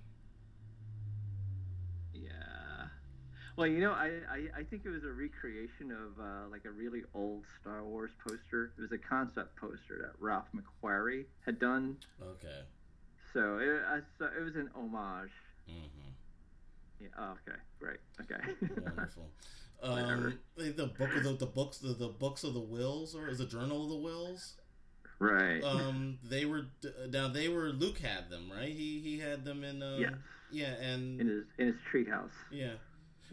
[2.14, 2.88] yeah.
[3.56, 6.72] Well, you know, I, I, I think it was a recreation of uh, like a
[6.72, 8.72] really old Star Wars poster.
[8.78, 11.98] It was a concept poster that Ralph McQuarrie had done.
[12.22, 12.62] Okay.
[13.34, 15.30] So it, I, so it was an homage.
[15.70, 16.10] Mm-hmm.
[17.00, 17.08] Yeah.
[17.18, 17.60] Oh, okay.
[17.80, 18.00] Great.
[18.22, 18.42] Okay.
[18.84, 19.30] Wonderful.
[19.82, 23.28] Um, the the book of the, the books the, the books of the Whills or
[23.28, 24.54] is it journal of the Whills?
[25.20, 25.62] Right.
[25.62, 26.68] Um, they were
[27.10, 28.70] now they were Luke had them right.
[28.72, 30.14] He he had them in um, Yes.
[30.54, 32.32] yeah and in his in his treehouse.
[32.50, 32.76] Yeah.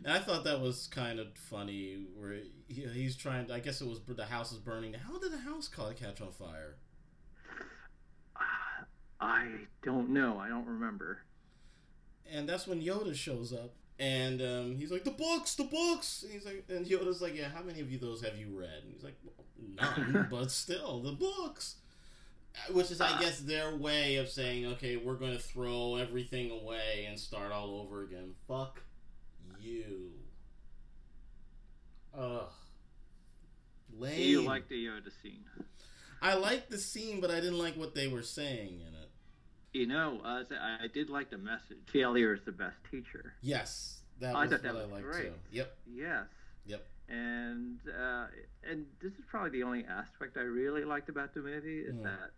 [0.04, 3.80] And I thought that was kind of funny where he, he's trying to, I guess
[3.80, 4.94] it was the house is burning.
[4.94, 6.76] How did the house ca- catch on fire?
[9.20, 10.38] I don't know.
[10.38, 11.22] I don't remember.
[12.30, 16.22] And that's when Yoda shows up and um, he's like, the books, the books.
[16.22, 18.82] And he's like, and Yoda's like, yeah, how many of you those have you read?
[18.82, 21.76] And he's like, well, none, but still, the books.
[22.54, 26.50] Uh, Which is, I guess, their way of saying, okay, we're going to throw everything
[26.50, 28.34] away and start all over again.
[28.48, 28.82] Fuck
[29.60, 30.10] you.
[32.16, 32.48] Ugh.
[33.96, 34.20] Lame.
[34.20, 35.44] You like the Yoda scene?
[36.22, 39.10] I liked the scene, but I didn't like what they were saying in it.
[39.72, 41.78] You know, uh, I I did like the message.
[41.92, 43.34] Failure is the best teacher.
[43.40, 45.22] Yes, that I was thought what that I liked great.
[45.26, 45.32] too.
[45.52, 45.76] Yep.
[45.86, 46.24] Yes.
[46.66, 46.86] Yep.
[47.08, 48.26] And uh,
[48.68, 52.02] and this is probably the only aspect I really liked about the movie is Mm.
[52.04, 52.30] that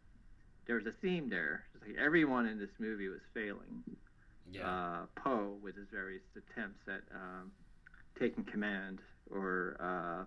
[0.66, 1.64] there's a theme there.
[1.74, 3.82] It's like everyone in this movie was failing.
[4.52, 4.68] Yeah.
[4.68, 7.50] Uh, Poe with his various attempts at um,
[8.18, 10.24] taking command, or uh,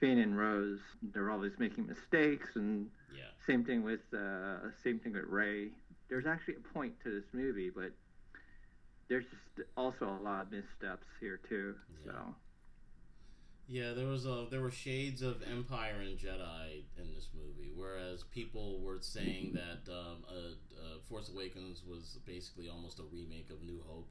[0.00, 3.24] Finn and Rose, they're always making mistakes, and yeah.
[3.46, 5.68] same thing with uh, same thing with Rey.
[6.08, 7.92] There's actually a point to this movie, but
[9.08, 11.74] there's just also a lot of missteps here too.
[12.04, 12.32] So Yeah.
[13.70, 18.24] Yeah, there was a there were shades of Empire and Jedi in this movie, whereas
[18.32, 20.17] people were saying that um,
[21.18, 24.08] Force Awakens was basically almost a remake of New Hope.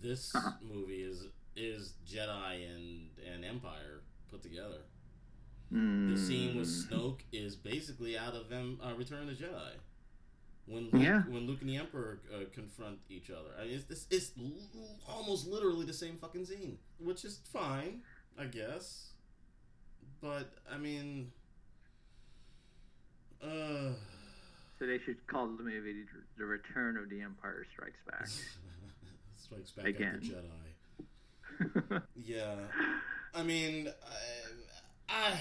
[0.00, 0.52] This Uh-huh.
[0.62, 4.80] movie is is Jedi and and Empire put together.
[5.70, 6.18] The Mm.
[6.26, 9.72] scene with Snoke is basically out of them uh, Return of the Jedi.
[10.64, 11.22] When Luke, Yeah.
[11.24, 14.32] when Luke and the Emperor uh, confront each other, I mean, it's, it's, it's
[14.74, 18.02] l- almost literally the same fucking scene, which is fine,
[18.38, 19.12] I guess.
[20.22, 21.32] But I mean,
[23.42, 23.92] uh,
[24.82, 26.02] So they should call the movie
[26.36, 28.26] "The Return of the Empire Strikes Back."
[29.36, 30.16] strikes back Again.
[30.16, 32.02] at the Jedi.
[32.16, 32.56] Yeah,
[33.32, 33.92] I mean,
[35.08, 35.34] I,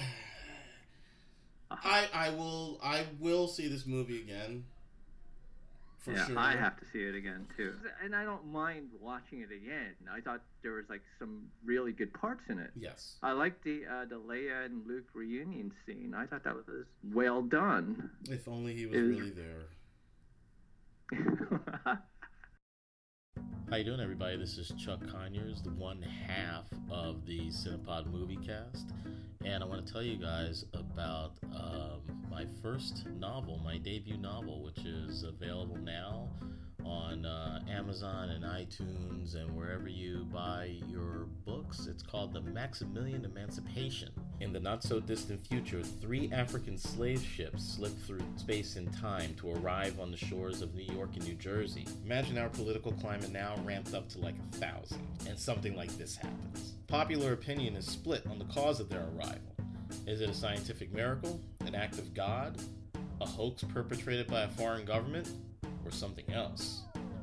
[1.72, 4.66] I, I, I will, I will see this movie again.
[6.02, 6.40] For yeah, sure.
[6.40, 9.94] I have to see it again too, and I don't mind watching it again.
[10.12, 12.72] I thought there was like some really good parts in it.
[12.76, 13.18] Yes.
[13.22, 16.16] I liked the uh, the Leia and Luke reunion scene.
[16.18, 16.66] I thought that was
[17.14, 18.10] well done.
[18.30, 19.68] If only he was Is- really there.
[23.72, 24.36] How you doing, everybody?
[24.36, 28.92] This is Chuck Conyers, the one half of the Cinepod Movie Cast,
[29.46, 34.62] and I want to tell you guys about um, my first novel, my debut novel,
[34.62, 36.28] which is available now
[36.86, 41.88] on uh, Amazon and iTunes and wherever you buy your books.
[41.88, 44.10] It's called The Maximilian Emancipation.
[44.40, 49.34] In the not so distant future, three African slave ships slip through space and time
[49.36, 51.86] to arrive on the shores of New York and New Jersey.
[52.06, 56.16] Imagine our political climate now ramped up to like a thousand, and something like this
[56.16, 56.74] happens.
[56.88, 59.56] Popular opinion is split on the cause of their arrival.
[60.08, 62.58] Is it a scientific miracle, an act of God,
[63.20, 65.30] a hoax perpetrated by a foreign government,
[65.94, 66.82] something else?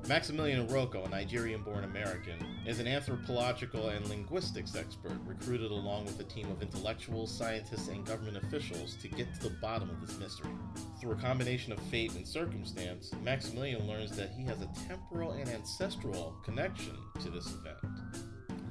[0.08, 6.18] Maximilian Oroko, a Nigerian born American, is an anthropological and linguistics expert recruited along with
[6.18, 10.18] a team of intellectuals, scientists, and government officials to get to the bottom of this
[10.18, 10.50] mystery.
[10.98, 15.48] Through a combination of fate and circumstance, Maximilian learns that he has a temporal and
[15.50, 17.78] ancestral connection to this event.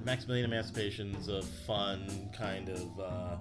[0.04, 3.36] Maximilian Emancipation is a fun, kind of uh,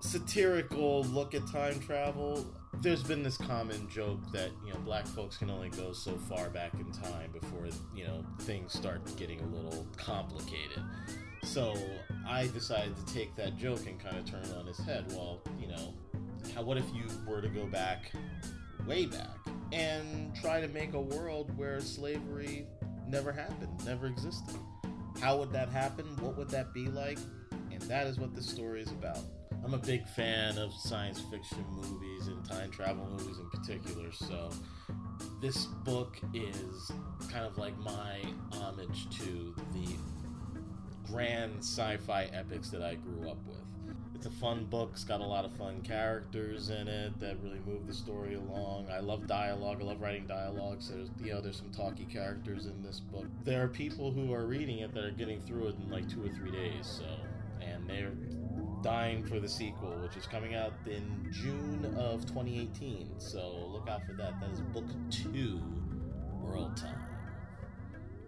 [0.00, 2.46] satirical look at time travel.
[2.82, 6.50] There's been this common joke that you know black folks can only go so far
[6.50, 10.82] back in time before you know things start getting a little complicated.
[11.42, 11.74] So
[12.26, 15.06] I decided to take that joke and kind of turn it on its head.
[15.10, 15.94] Well, you know,
[16.54, 18.12] how what if you were to go back,
[18.86, 19.36] way back,
[19.72, 22.66] and try to make a world where slavery
[23.08, 24.56] never happened, never existed?
[25.20, 26.04] How would that happen?
[26.20, 27.18] What would that be like?
[27.72, 29.20] And that is what this story is about.
[29.66, 34.48] I'm a big fan of science fiction movies and time travel movies in particular, so
[35.40, 36.92] this book is
[37.28, 39.96] kind of like my homage to the
[41.10, 43.96] grand sci fi epics that I grew up with.
[44.14, 47.60] It's a fun book, it's got a lot of fun characters in it that really
[47.66, 48.86] move the story along.
[48.88, 52.66] I love dialogue, I love writing dialogue, so there's, you know, there's some talky characters
[52.66, 53.26] in this book.
[53.42, 56.24] There are people who are reading it that are getting through it in like two
[56.24, 57.04] or three days, so,
[57.60, 58.12] and they're
[58.86, 63.18] dying for the sequel, which is coming out in June of 2018.
[63.18, 64.38] So look out for that.
[64.40, 65.60] That is book two,
[66.40, 67.02] World Time.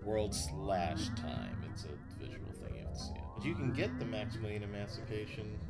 [0.03, 1.62] World slash time.
[1.71, 2.75] It's a visual thing.
[2.77, 3.23] You have to see it.
[3.37, 5.61] But you can get the Maximilian Emancipation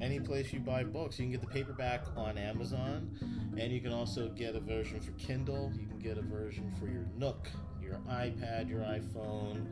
[0.00, 1.18] any place you buy books.
[1.18, 3.10] You can get the paperback on Amazon,
[3.58, 5.72] and you can also get a version for Kindle.
[5.76, 7.48] You can get a version for your Nook,
[7.82, 9.66] your iPad, your iPhone,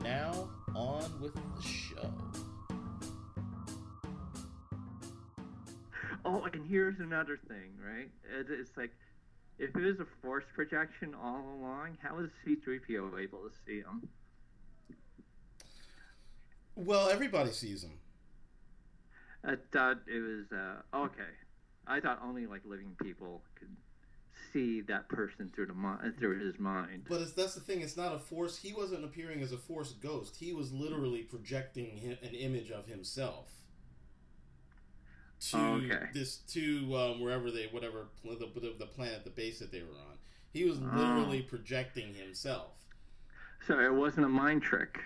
[0.00, 2.08] Now, on with the show.
[6.26, 8.10] Oh, and here's another thing, right?
[8.28, 8.90] It, it's like,
[9.60, 14.08] if it was a force projection all along, how was C-3PO able to see him?
[16.74, 17.92] Well, everybody sees him.
[19.44, 21.30] I thought it was uh, okay.
[21.86, 23.74] I thought only like living people could
[24.52, 27.04] see that person through the mi- through his mind.
[27.08, 27.80] But it's, that's the thing.
[27.82, 28.58] It's not a force.
[28.58, 30.36] He wasn't appearing as a force ghost.
[30.36, 33.48] He was literally projecting hi- an image of himself
[35.40, 36.06] to Okay.
[36.14, 40.16] this to um, wherever they whatever the, the, planet the base that they were on.
[40.52, 40.96] He was Oh.
[40.96, 42.72] literally projecting himself.
[43.66, 44.98] So it wasn't a mind trick.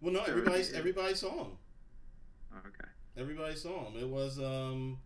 [0.00, 1.52] Well, no, everybody everybody saw him.
[2.56, 2.88] Okay.
[3.16, 4.00] Everybody saw him.
[4.00, 4.98] It was um,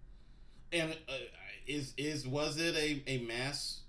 [0.72, 1.12] and uh,
[1.66, 3.80] is is was it a, a mass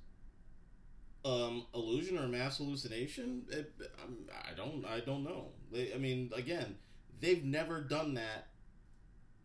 [1.26, 3.44] um illusion or mass hallucination?
[3.50, 4.18] It, um,
[4.50, 5.50] I don't I don't know.
[5.72, 6.78] They, I mean, again,
[7.20, 8.48] they've never done that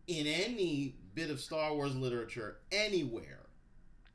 [0.07, 3.39] in any bit of Star Wars literature anywhere.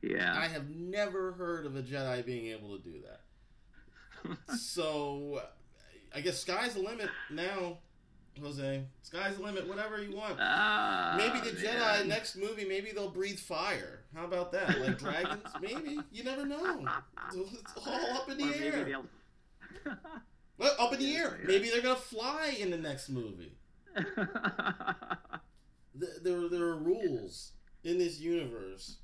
[0.01, 0.35] Yeah.
[0.39, 4.57] I have never heard of a Jedi being able to do that.
[4.59, 5.43] so,
[6.15, 7.77] I guess sky's the limit now,
[8.41, 8.85] Jose.
[9.03, 9.69] Sky's the limit.
[9.69, 10.37] Whatever you want.
[10.41, 14.01] Ah, Maybe the Jedi next movie, maybe they'll breathe fire.
[14.15, 14.81] How about that?
[14.81, 15.45] Like dragons?
[15.61, 15.99] maybe.
[16.11, 16.87] You never know.
[17.35, 18.99] It's all up in the Or air.
[20.57, 21.39] Well, up in the air.
[21.45, 23.53] Maybe they're gonna fly in the next movie.
[25.99, 27.53] Th- There, there are rules
[27.83, 28.97] in this universe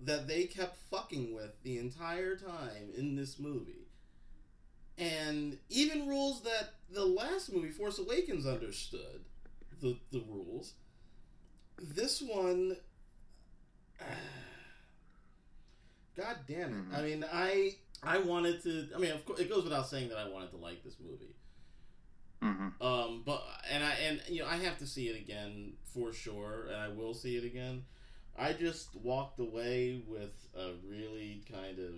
[0.00, 3.88] that they kept fucking with the entire time in this movie.
[4.96, 9.24] And even rules that the last movie, Force Awakens, understood
[9.80, 10.74] the, the rules.
[11.80, 12.76] This one.
[16.16, 16.74] God damn it.
[16.74, 16.94] Mm-hmm.
[16.94, 18.88] I mean, I I wanted to.
[18.94, 21.34] I mean, of course, it goes without saying that I wanted to like this movie.
[22.42, 22.80] Mhm.
[22.80, 26.66] Um, but and I and you know I have to see it again for sure,
[26.68, 27.84] and I will see it again.
[28.36, 31.94] I just walked away with a really kind of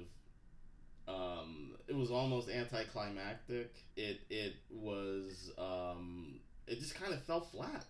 [1.07, 3.75] um, it was almost anticlimactic.
[3.97, 7.85] It it was um, it just kind of fell flat.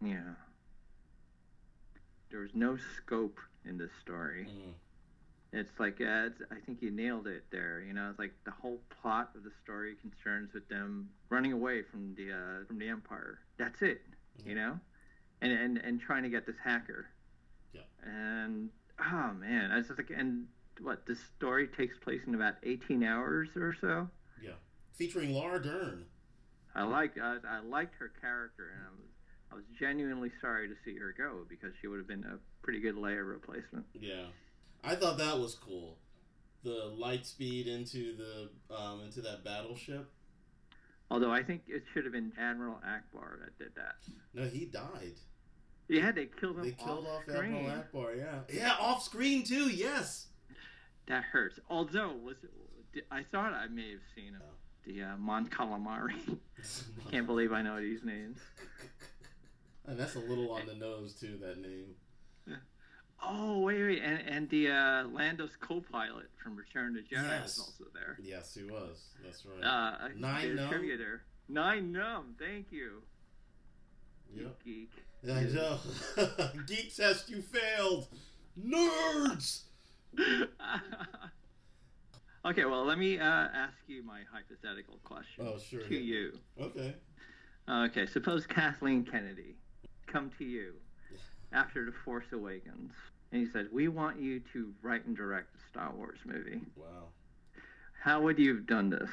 [0.00, 0.34] Yeah.
[2.30, 4.46] There was no scope in this story.
[4.48, 4.74] Mm.
[5.52, 7.82] It's like uh, it's, I think you nailed it there.
[7.86, 11.82] You know, it's like the whole plot of the story concerns with them running away
[11.90, 13.38] from the uh, from the empire.
[13.56, 14.02] That's it.
[14.44, 14.78] You know,
[15.40, 17.06] and and and trying to get this hacker.
[17.72, 17.80] Yeah.
[18.04, 18.68] And
[19.00, 20.46] oh man, it's just like and
[20.82, 24.08] what this story takes place in about eighteen hours or so.
[24.42, 24.52] Yeah,
[24.94, 26.04] featuring Laura Dern.
[26.74, 29.08] I liked I, I liked her character, and I was
[29.50, 32.80] I was genuinely sorry to see her go because she would have been a pretty
[32.80, 33.86] good Leia replacement.
[33.94, 34.26] Yeah,
[34.84, 35.98] I thought that was cool.
[36.64, 40.08] The light speed into the um, into that battleship.
[41.10, 43.96] Although I think it should have been Admiral Ackbar that did that.
[44.34, 45.14] No, he died.
[45.88, 46.64] Yeah, they killed him.
[46.64, 47.54] They killed off, screen.
[47.54, 48.16] Admiral Ackbar.
[48.18, 49.70] Yeah, yeah, off screen too.
[49.70, 50.26] Yes.
[51.06, 51.58] That hurts.
[51.70, 52.36] Although was
[52.92, 54.42] it, I thought I may have seen him.
[54.84, 56.38] The uh, Mon Calamari.
[57.10, 58.38] Can't believe I know these names.
[59.86, 61.38] And that's a little on the nose too.
[61.40, 61.94] That name.
[63.22, 67.42] Oh wait, wait, and and the uh, Lando's co-pilot from Return to Jedi Yes.
[67.44, 68.16] was also there.
[68.22, 69.06] Yes, he was.
[69.24, 69.64] That's right.
[69.64, 70.70] Uh, Nine there's Numb?
[70.70, 71.22] trivia there.
[71.48, 72.38] Nien Nunb.
[72.38, 73.02] Thank you.
[74.34, 74.62] yep.
[74.64, 74.90] Geek.
[75.28, 75.78] I know.
[76.66, 78.06] Geek test, you failed.
[78.62, 79.62] Nerds.
[82.46, 85.80] okay, well, let me uh, ask you my hypothetical question Oh, sure.
[85.82, 86.38] to you.
[86.60, 86.94] Okay.
[87.68, 89.56] Okay, suppose Kathleen Kennedy
[90.06, 90.74] come to you
[91.52, 92.92] after The Force Awakens,
[93.32, 96.60] and he said, "We want you to write and direct a Star Wars movie.
[96.76, 97.08] Wow.
[98.02, 99.10] How would you have done this?"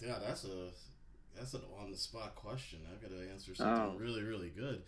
[0.00, 0.70] Yeah, that's a
[1.36, 2.80] that's an on the spot question.
[2.92, 3.98] I've got to answer something Oh.
[3.98, 4.82] really, really good.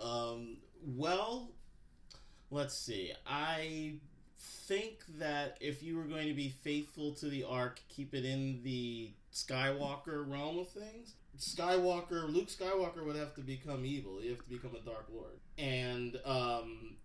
[0.00, 1.50] Um, well,
[2.50, 3.12] let's see.
[3.26, 3.94] I
[4.38, 8.62] think that if you were going to be faithful to the arc, keep it in
[8.62, 11.14] the Skywalker realm of things.
[11.38, 14.18] Skywalker, Luke Skywalker would have to become evil.
[14.20, 16.96] He'd have to become a Dark Lord, and um,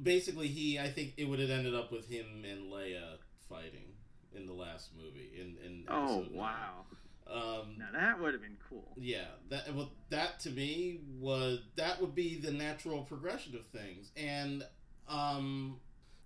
[0.00, 0.78] basically, he.
[0.78, 3.16] I think it would have ended up with him and Leia
[3.48, 3.94] fighting
[4.34, 5.30] in the last movie.
[5.40, 6.84] In in Oh wow!
[7.26, 8.92] Um, Now that would have been cool.
[8.96, 14.10] yeah, that well, that to me was that would be the natural progression of things,
[14.16, 14.64] and
[15.08, 15.80] um,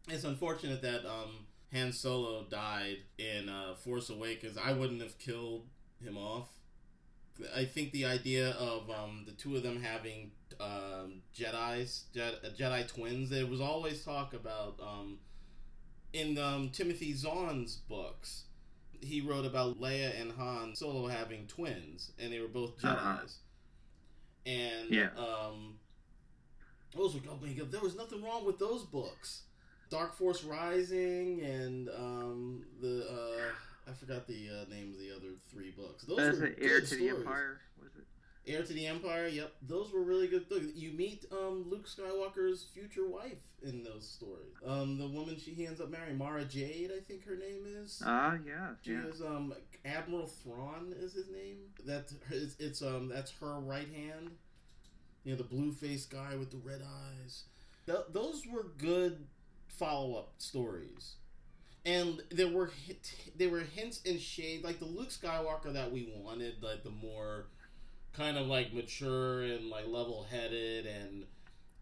[0.08, 4.58] it's unfortunate that um, Han Solo died in uh, Force Awakens.
[4.62, 5.66] I wouldn't have killed
[6.04, 6.48] him off.
[7.54, 10.30] I think the idea of um, the two of them having
[10.60, 13.30] um, Jedi's Jedi, Jedi twins.
[13.30, 15.18] There was always talk about um,
[16.12, 18.44] in um, Timothy Zahn's books
[19.00, 22.84] he wrote about Leia and Han Solo having twins, and they were both Jedi's.
[22.86, 23.26] Uh-huh.
[24.46, 25.08] And Yeah.
[25.16, 25.78] um,
[26.96, 29.42] those were oh my god, there was nothing wrong with those books.
[29.90, 33.52] Dark Force Rising and um, the uh,
[33.88, 36.04] I forgot the uh, name of the other three books.
[36.04, 37.18] Those were an heir good to the stories.
[37.18, 38.04] empire, was it?
[38.44, 39.28] Heir to the Empire.
[39.28, 40.46] Yep, those were really good.
[40.50, 44.56] Look, you meet um, Luke Skywalker's future wife in those stories.
[44.66, 48.02] Um, the woman she he ends up marrying, Mara Jade, I think her name is.
[48.04, 48.70] Ah, yeah.
[48.82, 49.06] She yeah.
[49.06, 49.54] is um
[49.84, 51.58] Admiral Thrawn is his name.
[51.84, 54.32] That's it's, it's um that's her right hand.
[55.24, 57.44] You know the blue faced guy with the red eyes.
[57.86, 59.26] Th- those were good
[59.68, 61.14] follow up stories,
[61.84, 66.12] and there were hit, there were hints and shade like the Luke Skywalker that we
[66.16, 67.46] wanted, like the more
[68.12, 71.24] kind of like mature and like level headed and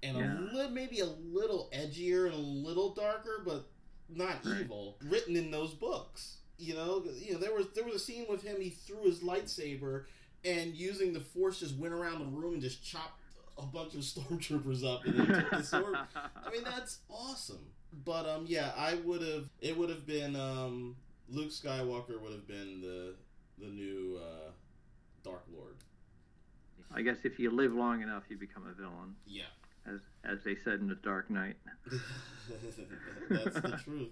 [0.02, 0.38] and Yeah.
[0.38, 3.66] a li- maybe a little edgier and a little darker, but
[4.08, 4.60] not Right.
[4.62, 4.96] evil.
[5.02, 8.42] Written in those books, you know, you know there was there was a scene with
[8.42, 8.60] him.
[8.60, 10.04] He threw his lightsaber
[10.44, 13.20] and using the force just went around the room and just chopped
[13.58, 15.94] a bunch of stormtroopers up and then took the sword.
[16.16, 17.66] I mean that's awesome.
[18.04, 20.96] But um yeah, I would have it would have been um
[21.28, 23.14] Luke Skywalker would have been the
[23.58, 24.50] the new uh
[25.24, 25.74] Dark Lord.
[26.92, 29.44] I guess if you live long enough, you become a villain, Yeah.
[29.86, 31.56] as as they said in the Dark Knight.
[33.30, 34.08] That's the truth.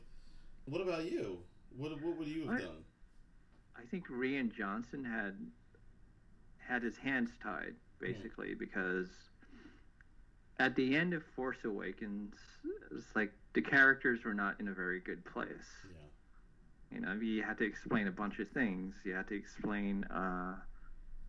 [0.66, 1.38] What about you?
[1.76, 2.84] What what would you have I- done?
[3.76, 5.34] I think Rian Johnson had
[6.58, 9.08] had his hands tied basically because
[10.58, 12.34] at the end of Force Awakens,
[12.90, 15.50] it's like the characters were not in a very good place.
[15.88, 16.96] Yeah.
[16.96, 18.94] You know, you had to explain a bunch of things.
[19.04, 20.54] You had to explain, uh,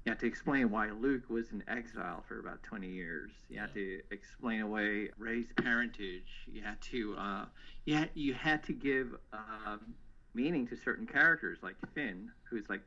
[0.05, 3.31] you had to explain why Luke was in exile for about 20 years.
[3.49, 6.29] You had to explain away Rey's parentage.
[6.51, 7.45] You had to, uh,
[7.85, 9.93] you had, you had to give um,
[10.33, 12.81] meaning to certain characters, like Finn, who's like,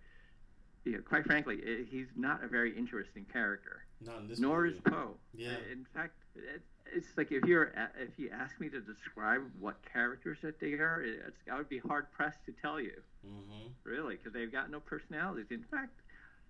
[0.85, 3.85] you know, quite frankly, i- he's not a very interesting character.
[4.01, 4.75] Not in this Nor movie.
[4.77, 5.17] is Poe.
[5.35, 5.57] Yeah.
[5.71, 6.63] In fact, it,
[6.95, 11.03] it's like if you're if you ask me to describe what characters that they are,
[11.03, 12.93] it's, I would be hard pressed to tell you,
[13.27, 13.69] Mm-hmm.
[13.85, 15.47] really, because they've got no personalities.
[15.51, 16.01] In fact,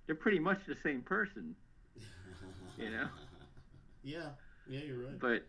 [0.07, 1.55] they're pretty much the same person.
[2.79, 3.09] You know?
[4.03, 4.31] Yeah.
[4.67, 5.19] Yeah, you're right.
[5.21, 5.47] But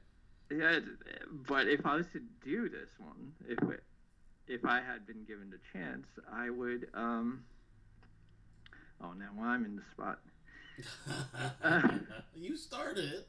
[0.51, 0.79] yeah,
[1.47, 3.83] but if I was to do this one, if it,
[4.47, 6.89] if I had been given the chance, I would.
[6.93, 7.45] Um,
[9.01, 10.19] oh, now I'm in the spot.
[12.35, 13.27] you started it.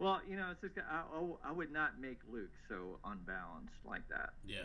[0.00, 4.08] Well, you know, it's just I, I, I would not make Luke so unbalanced like
[4.08, 4.30] that.
[4.46, 4.62] Yeah.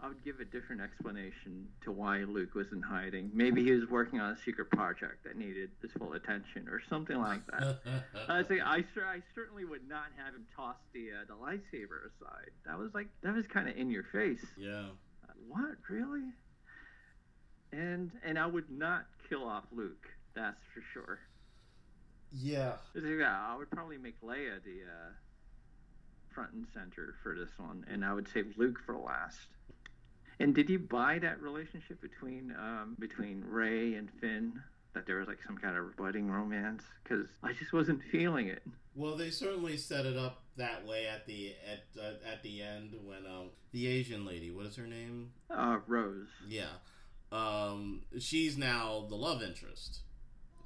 [0.00, 3.30] I would give a different explanation to why Luke was in hiding.
[3.34, 7.18] Maybe he was working on a secret project that needed his full attention, or something
[7.18, 7.80] like that.
[8.28, 12.50] I say I, I certainly would not have him toss the uh, the lightsaber aside.
[12.64, 14.44] That was like that was kind of in your face.
[14.56, 14.86] yeah.
[15.28, 16.30] Uh, What really?
[17.72, 20.06] And and I would not kill off Luke.
[20.34, 21.18] That's for sure.
[22.32, 22.72] Yeah.
[22.94, 25.12] Yeah, I would probably make Leia the uh,
[26.34, 29.38] front and center for this one, and I would save Luke for last.
[30.40, 34.60] And did you buy that relationship between um, between Rey and Finn?
[34.94, 36.82] That there was like some kind of budding romance?
[37.02, 38.62] Because I just wasn't feeling it.
[38.94, 42.94] Well, they certainly set it up that way at the at uh, at the end
[43.04, 45.32] when um the Asian lady, what is her name?
[45.50, 46.28] Uh, Rose.
[46.48, 46.78] Yeah.
[47.32, 50.00] Um she's now the love interest,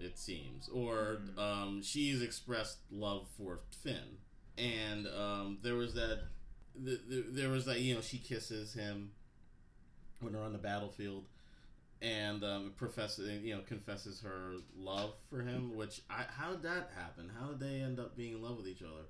[0.04, 0.68] it seems.
[0.68, 1.38] Or Mhm.
[1.38, 4.18] um she's expressed love for Finn.
[4.58, 6.24] And um there was that
[6.74, 9.12] the, the, there was that you know she kisses him
[10.20, 11.24] when they're on the battlefield
[12.00, 16.90] and um, professes you know confesses her love for him which I, how did that
[16.96, 19.04] happen how did they end up being in love with each other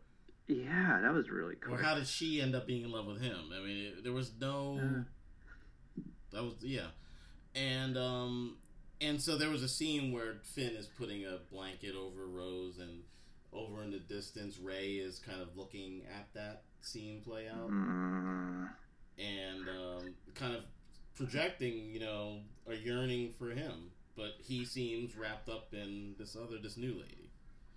[0.49, 1.75] Yeah, that was really cool.
[1.75, 3.51] or how did she end up being in love with him?
[3.55, 4.79] I mean, it, there was no.
[4.83, 6.03] Uh.
[6.33, 6.89] that was yeah,
[7.55, 8.57] and um,
[9.03, 13.03] And so there was a scene where Finn is putting a blanket over Rose, and
[13.53, 18.69] over in the distance, Rey is kind of looking at that scene play out, Mm,
[19.19, 20.63] and um, kind of
[21.17, 22.39] projecting, you know,
[22.69, 23.91] a yearning for him.
[24.17, 27.31] But he seems wrapped up in this other, this new lady.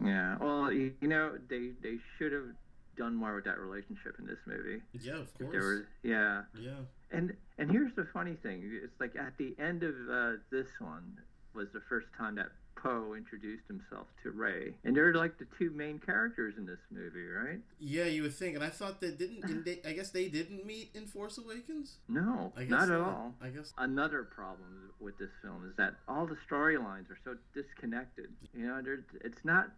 [0.04, 0.38] yeah.
[0.40, 2.50] Well, you, know, they they should have
[2.98, 4.82] done more with that relationship in this movie.
[4.94, 5.54] Yeah, of course.
[5.54, 6.42] was, yeah.
[6.60, 6.72] Yeah.
[7.12, 11.20] And and here's the funny thing: it's like at the end of uh, this one
[11.54, 15.72] was the first time that Poe introduced himself to Rey, and they're like the two
[15.72, 17.60] main characters in this movie, right?
[17.80, 19.44] Yeah, you would think, and I thought they didn't.
[19.50, 21.98] and they, I guess they didn't meet in Force Awakens.
[22.08, 23.34] No, not at all.
[23.42, 23.74] I guess.
[23.78, 28.28] Another problem with this film is that all the storylines are so disconnected.
[28.54, 28.82] You know,
[29.24, 29.72] it's not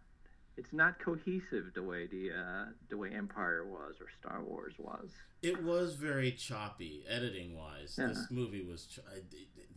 [0.58, 5.10] it's not cohesive the way the uh, the way Empire was or Star Wars was.
[5.40, 7.94] It was very choppy editing wise.
[7.96, 8.08] Yeah.
[8.08, 8.86] This movie was.
[8.86, 9.20] Ch- I,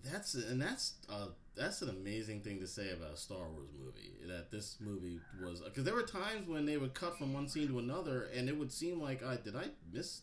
[0.03, 4.13] that's and that's uh, that's an amazing thing to say about a Star Wars movie.
[4.27, 7.67] That this movie was because there were times when they would cut from one scene
[7.67, 10.21] to another, and it would seem like I did I miss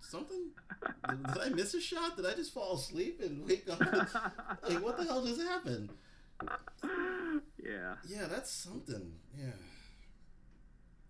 [0.00, 0.50] something?
[1.08, 2.16] did, did I miss a shot?
[2.16, 3.80] Did I just fall asleep and wake up?
[4.62, 5.90] like what the hell just happened?
[7.60, 7.94] yeah.
[8.06, 9.12] Yeah, that's something.
[9.36, 9.50] Yeah.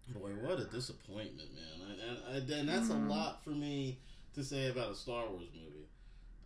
[0.09, 1.91] Boy, what a disappointment, man.
[1.91, 3.07] And, and, and that's Mhm.
[3.07, 3.99] a lot for me
[4.35, 5.87] to say about a Star Wars movie.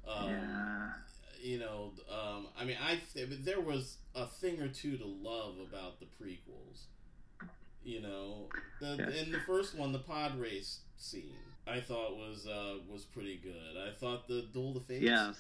[0.07, 0.93] Um, yeah.
[1.41, 5.99] You know, um, I mean, I there was a thing or two to love about
[6.01, 6.85] the prequels.
[7.85, 8.49] You know,
[8.81, 9.23] the, Yeah.
[9.23, 11.35] in the first one, the pod race scene,
[11.67, 13.77] I thought was uh, was pretty good.
[13.77, 15.37] I thought the Duel of Fates, Yes.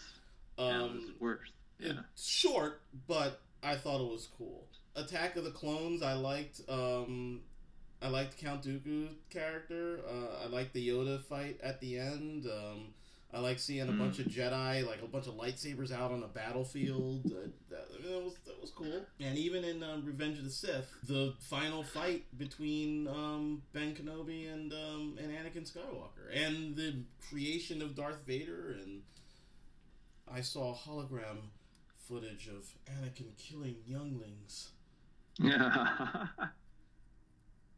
[0.59, 1.51] um, was worse.
[1.79, 2.01] Yeah.
[2.13, 4.67] it's short, but I thought it was cool.
[4.97, 6.61] Attack of the Clones, I liked.
[6.69, 7.43] Um,
[8.03, 10.01] I liked Count Dooku character.
[10.09, 12.47] Uh, I liked the Yoda fight at the end.
[12.47, 12.95] Um,
[13.35, 13.99] I like seeing a Mm.
[13.99, 17.25] bunch of Jedi, like a bunch of lightsabers out on a battlefield.
[17.27, 19.07] Uh, that, I mean, that was that was cool.
[19.21, 24.53] And even in um, Revenge of the Sith, the final fight between um, Ben Kenobi
[24.53, 29.03] and um, and Anakin Skywalker, and the creation of Darth Vader, and
[30.31, 31.39] I saw hologram
[32.09, 34.73] footage of Anakin killing younglings.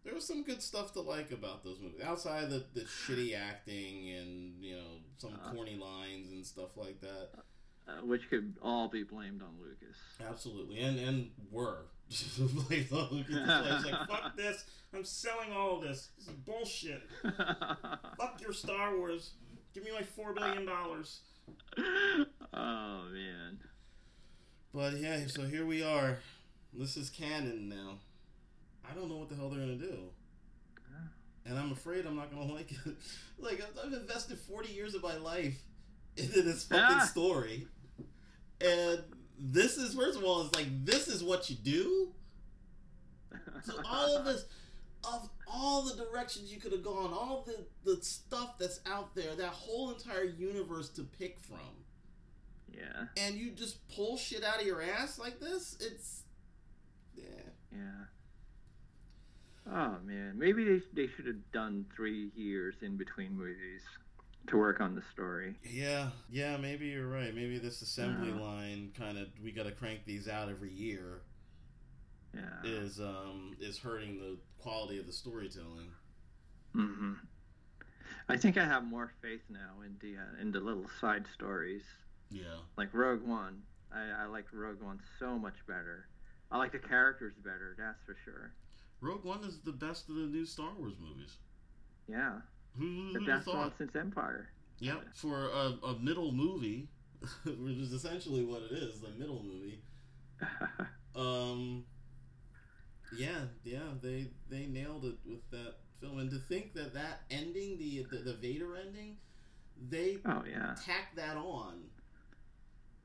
[0.05, 2.00] There was some good stuff to like about those movies.
[2.05, 5.52] Outside the, the shitty acting and, you know, some Uh.
[5.52, 7.30] corny lines and stuff like that.
[7.88, 9.96] uh, which could all be blamed on Lucas.
[10.26, 10.78] Absolutely.
[10.80, 11.86] And and were.
[12.11, 14.64] at this place, like, fuck this.
[14.92, 16.11] I'm selling all of this.
[16.18, 17.02] This is bullshit.
[17.22, 19.32] Fuck your Star Wars.
[19.74, 20.68] Give me my $4 billion.
[22.55, 23.59] oh man.
[24.72, 26.18] But yeah, so here we are.
[26.72, 27.98] This is canon now.
[28.91, 29.99] I don't know what the hell they're gonna do,
[31.47, 32.78] and I'm afraid I'm not gonna like it.
[33.39, 35.59] like I've- invested 40 years of my life
[36.16, 37.07] into this fucking Ah.
[37.07, 37.66] story,
[38.61, 39.03] and
[39.39, 42.12] this is first of all, it's like this is what you do.
[43.64, 44.45] So all of this,
[45.05, 49.35] of all the directions you could have gone, all the the stuff that's out there,
[49.35, 51.59] that whole entire universe to pick from
[52.72, 53.07] yeah.
[53.16, 56.22] and you just pull shit out of your ass like this, it's
[57.14, 57.24] yeah.
[57.72, 58.05] Yeah.
[59.71, 63.83] Oh man, maybe they they should have done three years in between movies
[64.49, 65.55] to work on the story.
[65.65, 67.35] Yeah, yeah, maybe you're right.
[67.35, 68.41] Maybe this assembly Yeah.
[68.41, 71.23] line kind of we got to crank these out every year
[72.35, 72.61] Yeah.
[72.62, 75.91] is um is hurting the quality of the storytelling.
[76.73, 77.15] hmm
[78.29, 81.83] I think I have more faith now in the uh, in the little side stories,
[82.31, 82.59] Yeah.
[82.77, 83.62] like Rogue One.
[83.93, 86.09] I, I like Rogue One so much better.
[86.51, 87.75] I like the characters better.
[87.79, 88.53] That's for sure.
[89.05, 91.36] Rogue One is the best of the new Star Wars movies.
[92.09, 92.40] Yeah,
[92.78, 93.57] Who, the best thought?
[93.57, 94.48] one since Empire.
[94.80, 95.02] Yep.
[95.14, 96.88] For a, a middle movie,
[97.44, 99.80] which is essentially what it is, the middle movie.
[101.16, 101.84] Um.
[103.16, 107.78] Yeah, yeah, they they nailed it with that film, and to think that that ending,
[107.78, 109.18] the the, the Vader ending,
[109.90, 110.74] they oh yeah.
[110.84, 111.84] tacked that on.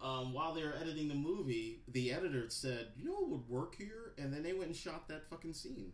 [0.01, 3.75] Um, while they were editing the movie, the editor said, "You know what would work
[3.75, 5.91] here?" And then they went and shot that fucking scene.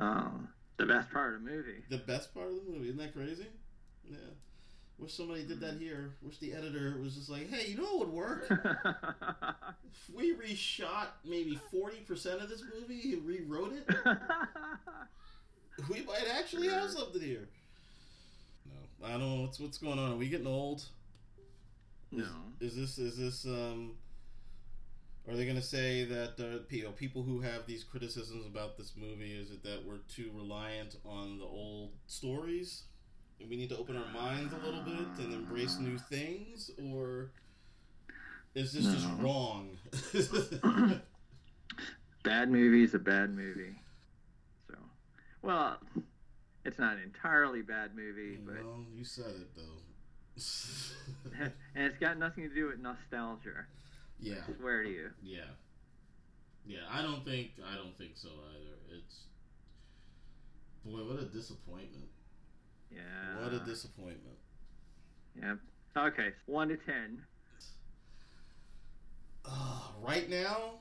[0.00, 0.32] Oh,
[0.76, 1.84] the best part of the movie.
[1.88, 3.46] The best part of the movie, isn't that crazy?
[4.04, 4.16] Yeah.
[4.98, 6.16] Wish somebody did that here.
[6.22, 8.46] Wish the editor was just like, "Hey, you know what would work?
[9.92, 13.88] if we reshot maybe forty percent of this movie, and rewrote it,
[15.88, 17.48] we might actually have something here."
[18.66, 20.12] No, I don't know what's what's going on.
[20.12, 20.84] Are we getting old?
[22.12, 22.26] No.
[22.60, 23.96] Is this is this um?
[25.28, 28.92] Are they gonna say that uh, you know, people who have these criticisms about this
[28.96, 32.84] movie is it that we're too reliant on the old stories,
[33.38, 37.30] and we need to open our minds a little bit and embrace new things, or
[38.54, 39.76] It's just just wrong.
[42.24, 43.76] bad movie is a bad movie.
[44.68, 44.74] So,
[45.42, 45.78] well,
[46.64, 49.82] it's not an entirely bad movie, but well, you said it though.
[51.38, 53.66] and it's got nothing to do with nostalgia.
[54.18, 55.10] yeah, I swear to you.
[55.22, 55.40] yeah,
[56.66, 56.78] yeah.
[56.90, 58.98] I don't think I don't think so either.
[58.98, 59.24] It's
[60.84, 62.08] boy, what a disappointment.
[62.90, 63.42] Yeah.
[63.42, 64.38] What a disappointment.
[65.40, 65.54] Yeah.
[65.96, 67.22] Okay, one to ten.
[69.44, 70.80] Uh, right now,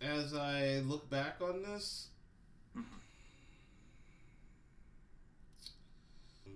[0.00, 2.08] as I look back on this,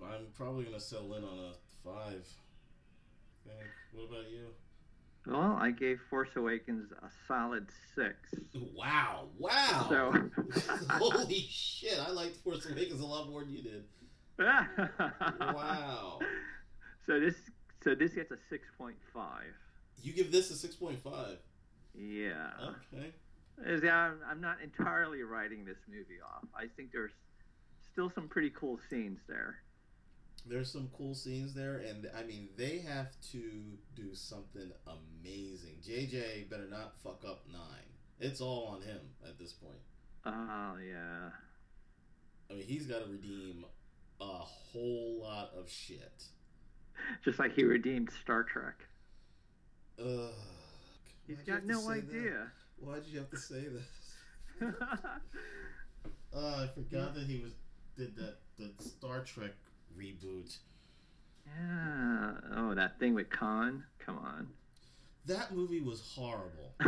[0.03, 1.53] I'm probably gonna settle in on a
[1.85, 2.25] five.
[3.47, 3.69] I think.
[3.93, 4.49] What about you?
[5.27, 8.17] Well, I gave Force Awakens a solid six.
[8.75, 9.29] Wow!
[9.39, 9.87] Wow!
[9.89, 10.31] So.
[10.91, 11.99] Holy shit!
[11.99, 13.85] I liked Force Awakens a lot more than you did.
[15.41, 16.21] Wow!
[17.07, 17.35] So this
[17.83, 19.53] so this gets a six point five.
[20.03, 21.39] You give this a six point five.
[21.95, 22.51] Yeah.
[22.95, 23.13] Okay.
[23.67, 26.45] Is- I'm, I'm not entirely writing this movie off.
[26.55, 27.11] I think there's
[27.93, 29.57] still some pretty cool scenes there.
[30.49, 33.39] There's some cool scenes there, and I mean, they have to
[33.95, 35.77] do something amazing.
[35.87, 37.85] JJ better not fuck up nine.
[38.19, 39.79] It's all on him at this point.
[40.25, 41.31] Oh yeah.
[42.51, 43.65] I mean, he's got to redeem
[44.21, 46.25] a whole lot of shit.
[47.25, 48.75] Just like he redeemed Star Trek.
[50.01, 50.31] Ugh.
[51.27, 52.17] He's got no say that?
[52.17, 52.53] idea.
[52.81, 53.67] Why did you have to say
[54.61, 54.73] this?
[56.35, 57.53] Oh, I forgot that he was
[57.97, 59.53] did that the Star Trek
[59.97, 60.59] reboot.
[61.47, 62.33] yeah.
[62.57, 63.85] Oh, that thing with Khan.
[63.99, 64.49] Come on.
[65.27, 66.73] That movie was horrible.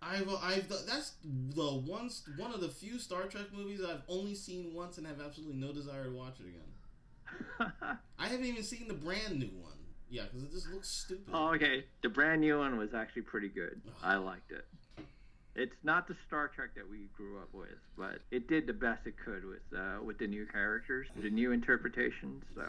[0.00, 2.08] I've I've that's the one
[2.38, 5.72] one of the few Star Trek movies I've only seen once and have absolutely no
[5.72, 7.98] desire to watch it again.
[8.18, 9.72] I haven't even seen the brand new one.
[10.10, 11.34] Yeah, because it just looks stupid.
[11.34, 11.84] oh, okay.
[12.02, 13.82] The brand new one was actually pretty good.
[14.02, 14.64] I liked it.
[15.58, 19.06] It's not the Star Trek that we grew up with, but it did the best
[19.06, 22.44] it could with uh, with the new characters, the new interpretations.
[22.54, 22.64] So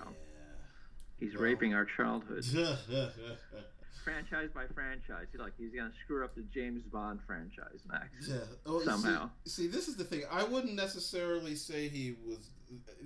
[1.19, 2.75] he's Well- raping our childhood, Yeah.
[4.03, 5.27] franchise by franchise.
[5.31, 8.27] He's like he's gonna screw up the James Bond franchise next.
[8.27, 8.37] Yeah.
[8.65, 9.29] Oh, Somehow.
[9.45, 10.23] See, see, this is the thing.
[10.31, 12.49] I wouldn't necessarily say he was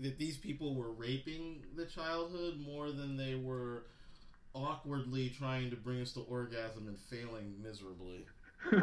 [0.01, 3.86] that these people were raping the childhood more than they were
[4.55, 8.25] awkwardly trying to bring us to orgasm and failing miserably.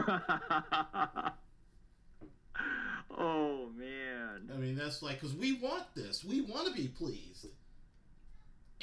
[3.16, 4.51] oh man.
[4.53, 6.24] I mean, that's like because we want this.
[6.24, 7.47] We want to be pleased,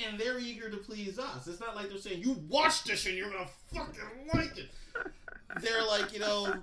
[0.04, 1.48] and they're eager to please us.
[1.48, 4.70] It's not like they're saying you watch this and you're gonna fucking like it.
[5.62, 6.54] They're like, you know,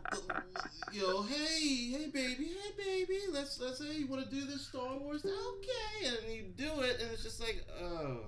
[0.93, 4.67] you know, hey, hey, baby, hey, baby, let's let's say you want to do this
[4.67, 8.21] Star Wars, okay, and you do it, and it's just like, oh,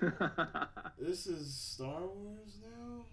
[0.98, 3.04] this is Star Wars now.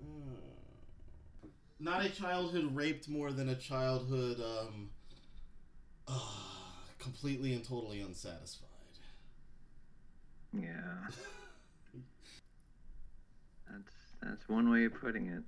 [0.00, 1.46] Uh,
[1.80, 4.90] not a childhood raped more than a childhood um,
[6.06, 6.12] uh,
[6.98, 8.68] completely and totally unsatisfied.
[10.52, 10.70] yeah.
[13.70, 13.92] That's
[14.22, 15.42] that's one way of putting it.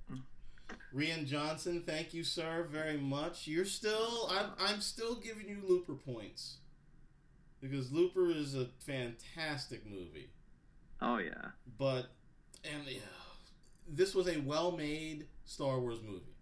[0.95, 3.47] Rian Johnson, thank you, sir, very much.
[3.47, 6.57] You're still, I'm, I'm still giving you Looper points
[7.61, 10.29] because Looper is a fantastic movie.
[11.01, 11.51] Oh yeah.
[11.77, 12.07] But,
[12.63, 12.99] and yeah,
[13.91, 16.35] this was a well-made Star Wars movie.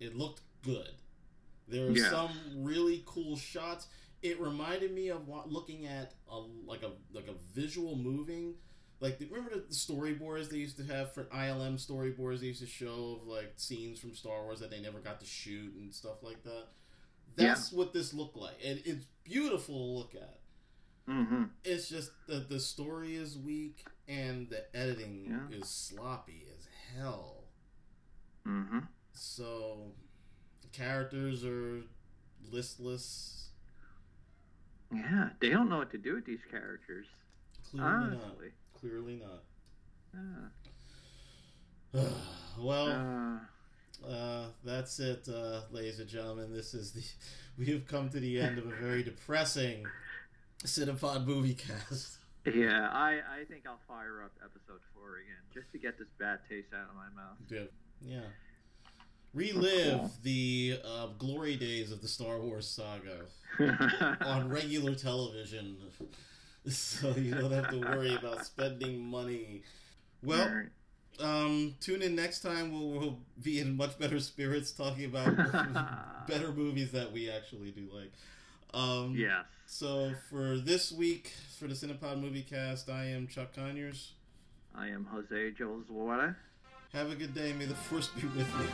[0.00, 0.90] It looked good.
[1.66, 2.10] There were Yeah.
[2.10, 3.88] some really cool shots.
[4.22, 8.54] It reminded me of looking at a like a like a visual moving.
[9.00, 13.20] Like remember the storyboards they used to have for ILM storyboards they used to show
[13.20, 16.42] of like scenes from Star Wars that they never got to shoot and stuff like
[16.44, 16.68] that.
[17.36, 18.56] That's what this looked like.
[18.64, 20.40] And it's beautiful to look at.
[21.08, 21.44] Mm-hmm.
[21.64, 25.58] It's just that the story is weak and the editing Yeah.
[25.58, 27.44] is sloppy as hell.
[28.46, 28.78] Mm-hmm.
[29.12, 29.92] So
[30.62, 31.82] the characters are
[32.50, 33.50] listless.
[34.92, 37.06] Yeah, they don't know what to do with these characters.
[37.70, 38.18] Clearly Honestly.
[38.72, 38.80] not.
[38.80, 40.20] Clearly Yeah.
[41.92, 42.12] not.
[42.58, 42.88] well,
[44.04, 46.52] Uh, uh, that's it, uh, ladies and gentlemen.
[46.52, 47.02] This is the.
[47.58, 49.84] We have come to the end of a very depressing
[50.64, 52.17] Cinepod movie cast.
[52.46, 56.40] Yeah, I, I think I'll fire up episode four again just to get this bad
[56.48, 57.38] taste out of my mouth.
[57.50, 57.68] Yeah.
[58.00, 58.28] Yeah.
[59.34, 63.26] Relive the uh, glory days of the Star Wars saga.
[64.24, 65.76] on regular television,
[66.68, 69.62] so you don't have to worry about spending money.
[70.22, 70.64] Well,
[71.20, 72.72] um, tune in next time.
[72.72, 75.36] We'll, we'll be in much better spirits talking about
[76.28, 78.12] better movies that we actually do like.
[78.74, 79.44] Um, yes.
[79.70, 84.12] So for this week, for the Cinepod Movie Cast, I am Chuck Conyers.
[84.74, 85.84] I am Jose Joel.
[86.94, 87.52] Have a good day.
[87.52, 88.68] May the force be with you.